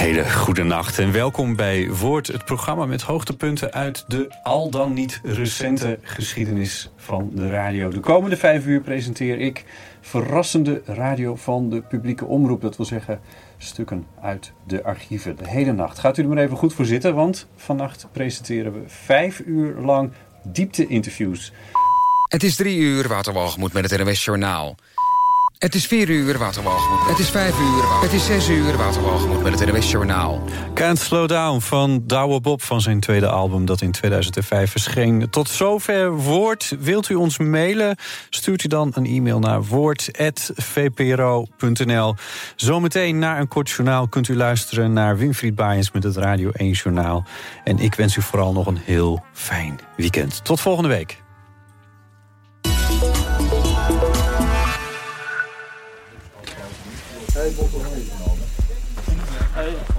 Hele 0.00 0.30
goede 0.30 0.62
nacht 0.62 0.98
en 0.98 1.12
welkom 1.12 1.56
bij 1.56 1.90
Woord, 1.90 2.26
het 2.26 2.44
programma 2.44 2.86
met 2.86 3.02
hoogtepunten 3.02 3.72
uit 3.72 4.04
de 4.08 4.28
al 4.42 4.70
dan 4.70 4.92
niet 4.92 5.20
recente 5.24 5.98
geschiedenis 6.02 6.90
van 6.96 7.30
de 7.34 7.50
radio. 7.50 7.90
De 7.90 8.00
komende 8.00 8.36
vijf 8.36 8.66
uur 8.66 8.80
presenteer 8.80 9.38
ik 9.38 9.64
verrassende 10.00 10.82
radio 10.84 11.36
van 11.36 11.70
de 11.70 11.82
publieke 11.82 12.24
omroep. 12.24 12.60
Dat 12.60 12.76
wil 12.76 12.86
zeggen 12.86 13.20
stukken 13.58 14.06
uit 14.22 14.52
de 14.66 14.84
archieven. 14.84 15.36
De 15.36 15.48
hele 15.48 15.72
nacht. 15.72 15.98
Gaat 15.98 16.18
u 16.18 16.22
er 16.22 16.28
maar 16.28 16.38
even 16.38 16.56
goed 16.56 16.74
voor 16.74 16.84
zitten, 16.84 17.14
want 17.14 17.46
vannacht 17.56 18.06
presenteren 18.12 18.72
we 18.72 18.80
vijf 18.86 19.42
uur 19.46 19.74
lang 19.80 20.12
diepte-interviews. 20.42 21.52
Het 22.28 22.42
is 22.42 22.56
drie 22.56 22.78
uur, 22.78 23.08
Waterwalgemoed 23.08 23.72
met 23.72 23.90
het 23.90 24.04
NWS 24.04 24.24
Journaal. 24.24 24.76
Het 25.60 25.74
is 25.74 25.86
vier 25.86 26.08
uur, 26.08 26.38
Waterwalgemoed. 26.38 27.08
Het 27.08 27.18
is 27.18 27.30
vijf 27.30 27.60
uur. 27.60 28.00
Het 28.02 28.12
is 28.12 28.26
zes 28.26 28.48
uur, 28.48 28.76
Waterwalgemoed 28.76 29.42
met 29.42 29.60
het 29.60 29.72
NWS 29.72 29.90
Journaal. 29.90 30.42
Can't 30.74 30.98
Slow 30.98 31.28
Down 31.28 31.60
van 31.60 32.02
Douwe 32.06 32.40
Bob 32.40 32.62
van 32.62 32.80
zijn 32.80 33.00
tweede 33.00 33.28
album 33.28 33.64
dat 33.64 33.80
in 33.80 33.90
2005 33.90 34.70
verscheen. 34.70 35.30
Tot 35.30 35.48
zover 35.48 36.12
Woord. 36.12 36.76
Wilt 36.78 37.08
u 37.08 37.14
ons 37.14 37.38
mailen? 37.38 37.96
Stuurt 38.30 38.64
u 38.64 38.68
dan 38.68 38.92
een 38.94 39.06
e-mail 39.06 39.38
naar 39.38 39.64
woord.vpro.nl. 39.64 42.14
Zometeen 42.56 43.18
na 43.18 43.40
een 43.40 43.48
kort 43.48 43.70
journaal 43.70 44.08
kunt 44.08 44.28
u 44.28 44.36
luisteren 44.36 44.92
naar 44.92 45.16
Winfried 45.16 45.54
Baaiens 45.54 45.90
met 45.90 46.02
het 46.02 46.16
Radio 46.16 46.50
1 46.50 46.70
Journaal. 46.70 47.24
En 47.64 47.78
ik 47.78 47.94
wens 47.94 48.16
u 48.16 48.22
vooral 48.22 48.52
nog 48.52 48.66
een 48.66 48.80
heel 48.84 49.24
fijn 49.32 49.80
weekend. 49.96 50.44
Tot 50.44 50.60
volgende 50.60 50.88
week. 50.88 51.19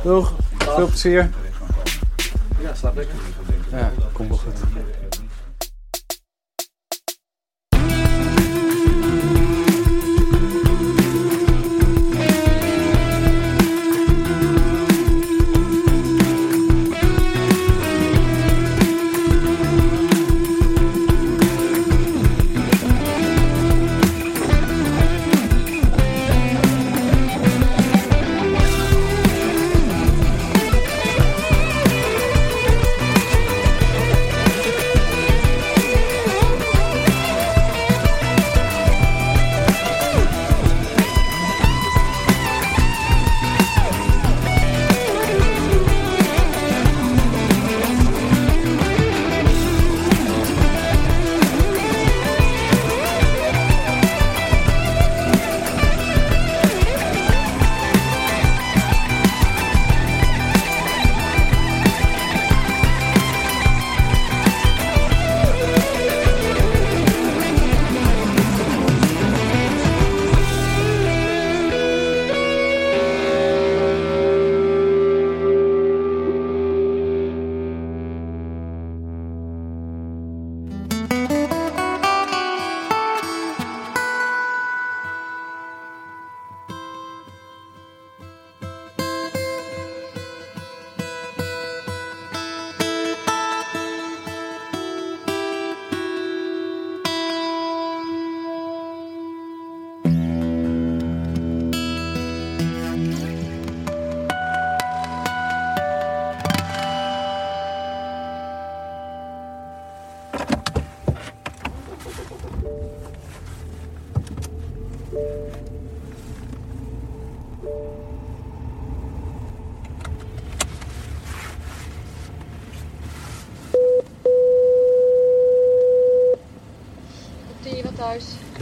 Doeg, 0.04 0.34
veel 0.58 0.88
plezier. 0.88 1.30
Ja, 2.60 2.74
slaap 2.76 2.96
lekker. 2.96 3.16
Ja, 3.72 3.92
komt 4.12 4.30
wel 4.30 4.38
goed. 4.38 4.54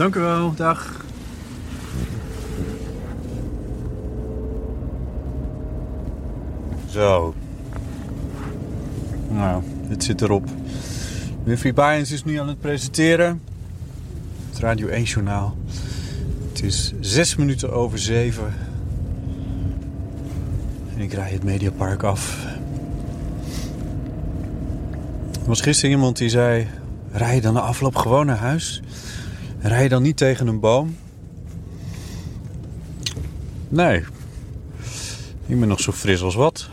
Dank 0.00 0.14
u 0.14 0.20
wel, 0.20 0.54
dag. 0.54 1.04
Zo. 6.88 7.34
Nou, 9.30 9.62
het 9.88 10.04
zit 10.04 10.20
erop. 10.20 10.48
Winfried 11.42 11.74
Baaiens 11.74 12.10
is 12.10 12.24
nu 12.24 12.36
aan 12.36 12.48
het 12.48 12.60
presenteren. 12.60 13.42
Het 14.50 14.58
Radio 14.58 14.88
1-journaal. 14.88 15.56
Het 16.48 16.62
is 16.62 16.92
zes 17.00 17.36
minuten 17.36 17.72
over 17.72 17.98
zeven. 17.98 18.54
En 20.94 21.00
ik 21.00 21.12
rij 21.12 21.30
het 21.30 21.44
Mediapark 21.44 22.02
af. 22.02 22.44
Er 25.32 25.46
was 25.46 25.60
gisteren 25.60 25.90
iemand 25.90 26.16
die 26.16 26.28
zei... 26.28 26.66
Rij 27.12 27.40
dan 27.40 27.54
de 27.54 27.60
afloop 27.60 27.96
gewoon 27.96 28.26
naar 28.26 28.36
huis? 28.36 28.82
Rij 29.70 29.82
je 29.82 29.88
dan 29.88 30.02
niet 30.02 30.16
tegen 30.16 30.46
een 30.46 30.60
boom? 30.60 30.96
Nee. 33.68 34.04
Ik 35.46 35.58
ben 35.60 35.68
nog 35.68 35.80
zo 35.80 35.92
fris 35.92 36.22
als 36.22 36.34
wat. 36.34 36.68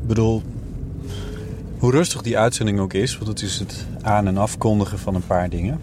Ik 0.00 0.06
bedoel, 0.06 0.42
hoe 1.78 1.90
rustig 1.90 2.22
die 2.22 2.38
uitzending 2.38 2.78
ook 2.78 2.92
is, 2.92 3.16
want 3.16 3.28
het 3.28 3.42
is 3.42 3.58
het 3.58 3.86
aan- 4.02 4.26
en 4.26 4.36
afkondigen 4.36 4.98
van 4.98 5.14
een 5.14 5.26
paar 5.26 5.48
dingen. 5.48 5.80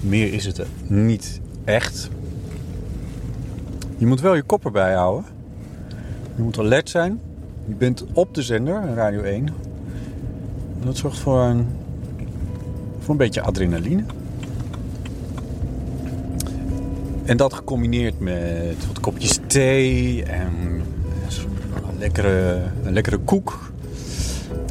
Meer 0.00 0.32
is 0.32 0.44
het 0.44 0.62
niet 0.86 1.40
echt. 1.64 2.10
Je 3.96 4.06
moet 4.06 4.20
wel 4.20 4.34
je 4.34 4.42
kop 4.42 4.64
erbij 4.64 4.94
houden. 4.94 5.24
Je 6.36 6.42
moet 6.42 6.58
alert 6.58 6.90
zijn. 6.90 7.20
Je 7.68 7.74
bent 7.74 8.04
op 8.12 8.34
de 8.34 8.42
zender, 8.42 8.94
Radio 8.94 9.22
1. 9.22 9.48
Dat 10.84 10.96
zorgt 10.96 11.18
voor 11.18 11.40
een, 11.42 11.66
voor 12.98 13.10
een 13.10 13.16
beetje 13.16 13.42
adrenaline. 13.42 14.04
En 17.32 17.38
dat 17.38 17.54
gecombineerd 17.54 18.20
met 18.20 18.86
wat 18.86 19.00
kopjes 19.00 19.38
thee 19.46 20.22
en 20.22 20.52
een 21.88 21.98
lekkere, 21.98 22.62
een 22.84 22.92
lekkere 22.92 23.18
koek. 23.18 23.72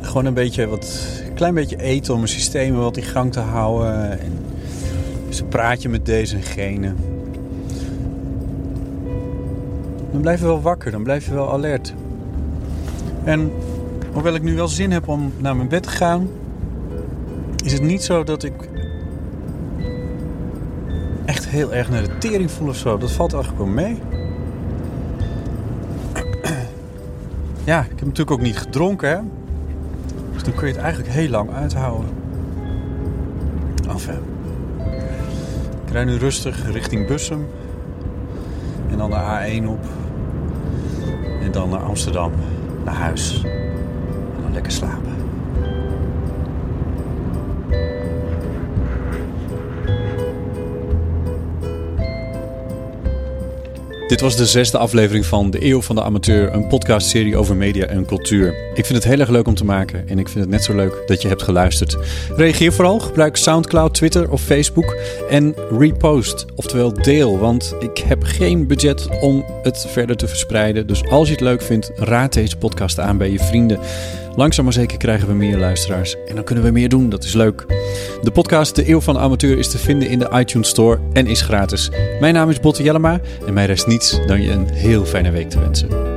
Gewoon 0.01 0.25
een 0.25 0.33
beetje 0.33 0.67
wat, 0.67 1.07
een 1.27 1.33
klein 1.33 1.53
beetje 1.53 1.81
eten 1.81 2.13
om 2.13 2.21
een 2.21 2.27
systeem 2.27 2.75
wat 2.75 2.97
in 2.97 3.03
gang 3.03 3.31
te 3.31 3.39
houden. 3.39 4.19
En 4.19 4.31
dus 5.27 5.39
een 5.39 5.47
praatje 5.47 5.89
met 5.89 6.05
deze 6.05 6.35
en 6.35 6.43
gene. 6.43 6.93
Dan 10.11 10.21
blijf 10.21 10.39
je 10.39 10.45
wel 10.45 10.61
wakker, 10.61 10.91
dan 10.91 11.03
blijf 11.03 11.25
je 11.25 11.33
wel 11.33 11.51
alert. 11.51 11.93
En 13.23 13.51
hoewel 14.11 14.35
ik 14.35 14.41
nu 14.41 14.55
wel 14.55 14.67
zin 14.67 14.91
heb 14.91 15.07
om 15.07 15.33
naar 15.37 15.55
mijn 15.55 15.69
bed 15.69 15.83
te 15.83 15.89
gaan, 15.89 16.29
is 17.63 17.73
het 17.73 17.81
niet 17.81 18.03
zo 18.03 18.23
dat 18.23 18.43
ik 18.43 18.53
heel 21.51 21.73
erg 21.73 21.89
naar 21.89 22.03
de 22.03 22.17
tering 22.17 22.51
voel 22.51 22.67
of 22.67 22.75
zo. 22.75 22.97
Dat 22.97 23.11
valt 23.11 23.33
eigenlijk 23.33 23.63
wel 23.63 23.73
mee. 23.73 23.99
Ja, 27.63 27.79
ik 27.79 27.89
heb 27.89 27.99
natuurlijk 27.99 28.31
ook 28.31 28.41
niet 28.41 28.57
gedronken, 28.57 29.09
hè. 29.09 29.19
Dus 30.33 30.43
dan 30.43 30.53
kun 30.53 30.67
je 30.67 30.73
het 30.73 30.81
eigenlijk 30.81 31.13
heel 31.13 31.29
lang 31.29 31.53
uithouden. 31.53 32.09
Enfin. 33.89 34.19
Ik 35.85 35.91
rijd 35.91 36.05
nu 36.07 36.15
rustig 36.15 36.71
richting 36.71 37.07
Bussum. 37.07 37.47
En 38.91 38.97
dan 38.97 39.09
de 39.09 39.15
A1 39.15 39.67
op. 39.67 39.85
En 41.41 41.51
dan 41.51 41.69
naar 41.69 41.83
Amsterdam. 41.83 42.31
Naar 42.85 42.95
huis. 42.95 43.43
En 44.35 44.41
dan 44.41 44.53
lekker 44.53 44.71
slapen. 44.71 45.00
Dit 54.11 54.21
was 54.21 54.35
de 54.35 54.45
zesde 54.45 54.77
aflevering 54.77 55.25
van 55.25 55.51
De 55.51 55.65
Eeuw 55.65 55.81
van 55.81 55.95
de 55.95 56.03
Amateur, 56.03 56.53
een 56.53 56.67
podcastserie 56.67 57.37
over 57.37 57.55
media 57.55 57.85
en 57.85 58.05
cultuur. 58.05 58.55
Ik 58.73 58.85
vind 58.85 58.97
het 58.97 59.03
heel 59.03 59.19
erg 59.19 59.29
leuk 59.29 59.47
om 59.47 59.55
te 59.55 59.65
maken 59.65 60.07
en 60.07 60.19
ik 60.19 60.27
vind 60.27 60.39
het 60.39 60.49
net 60.49 60.63
zo 60.63 60.75
leuk 60.75 61.03
dat 61.05 61.21
je 61.21 61.27
hebt 61.27 61.41
geluisterd. 61.41 61.97
Reageer 62.35 62.73
vooral, 62.73 62.99
gebruik 62.99 63.35
Soundcloud, 63.35 63.93
Twitter 63.93 64.31
of 64.31 64.41
Facebook 64.41 64.97
en 65.29 65.55
repost, 65.77 66.45
oftewel 66.55 66.93
deel, 66.93 67.37
want 67.37 67.75
ik 67.79 67.97
heb 67.97 68.23
geen 68.23 68.67
budget 68.67 69.07
om 69.21 69.45
het 69.63 69.85
verder 69.87 70.15
te 70.15 70.27
verspreiden. 70.27 70.87
Dus 70.87 71.03
als 71.09 71.27
je 71.27 71.33
het 71.33 71.43
leuk 71.43 71.61
vindt, 71.61 71.91
raad 71.95 72.33
deze 72.33 72.57
podcast 72.57 72.99
aan 72.99 73.17
bij 73.17 73.31
je 73.31 73.39
vrienden. 73.39 73.79
Langzaam 74.35 74.63
maar 74.63 74.73
zeker 74.73 74.97
krijgen 74.97 75.27
we 75.27 75.33
meer 75.33 75.57
luisteraars 75.57 76.15
en 76.27 76.35
dan 76.35 76.43
kunnen 76.43 76.63
we 76.63 76.71
meer 76.71 76.89
doen, 76.89 77.09
dat 77.09 77.23
is 77.23 77.33
leuk. 77.33 77.65
De 78.21 78.31
podcast 78.31 78.75
De 78.75 78.89
Eeuw 78.89 79.01
van 79.01 79.13
de 79.13 79.19
Amateur 79.19 79.57
is 79.57 79.71
te 79.71 79.77
vinden 79.77 80.09
in 80.09 80.19
de 80.19 80.29
iTunes 80.33 80.69
Store 80.69 80.99
en 81.13 81.27
is 81.27 81.41
gratis. 81.41 81.91
Mijn 82.19 82.33
naam 82.33 82.49
is 82.49 82.59
Botte 82.59 82.83
Jellema 82.83 83.19
en 83.45 83.53
mij 83.53 83.65
rest 83.65 83.87
niets 83.87 84.19
dan 84.25 84.41
je 84.41 84.51
een 84.51 84.69
heel 84.69 85.05
fijne 85.05 85.31
week 85.31 85.49
te 85.49 85.59
wensen. 85.59 86.10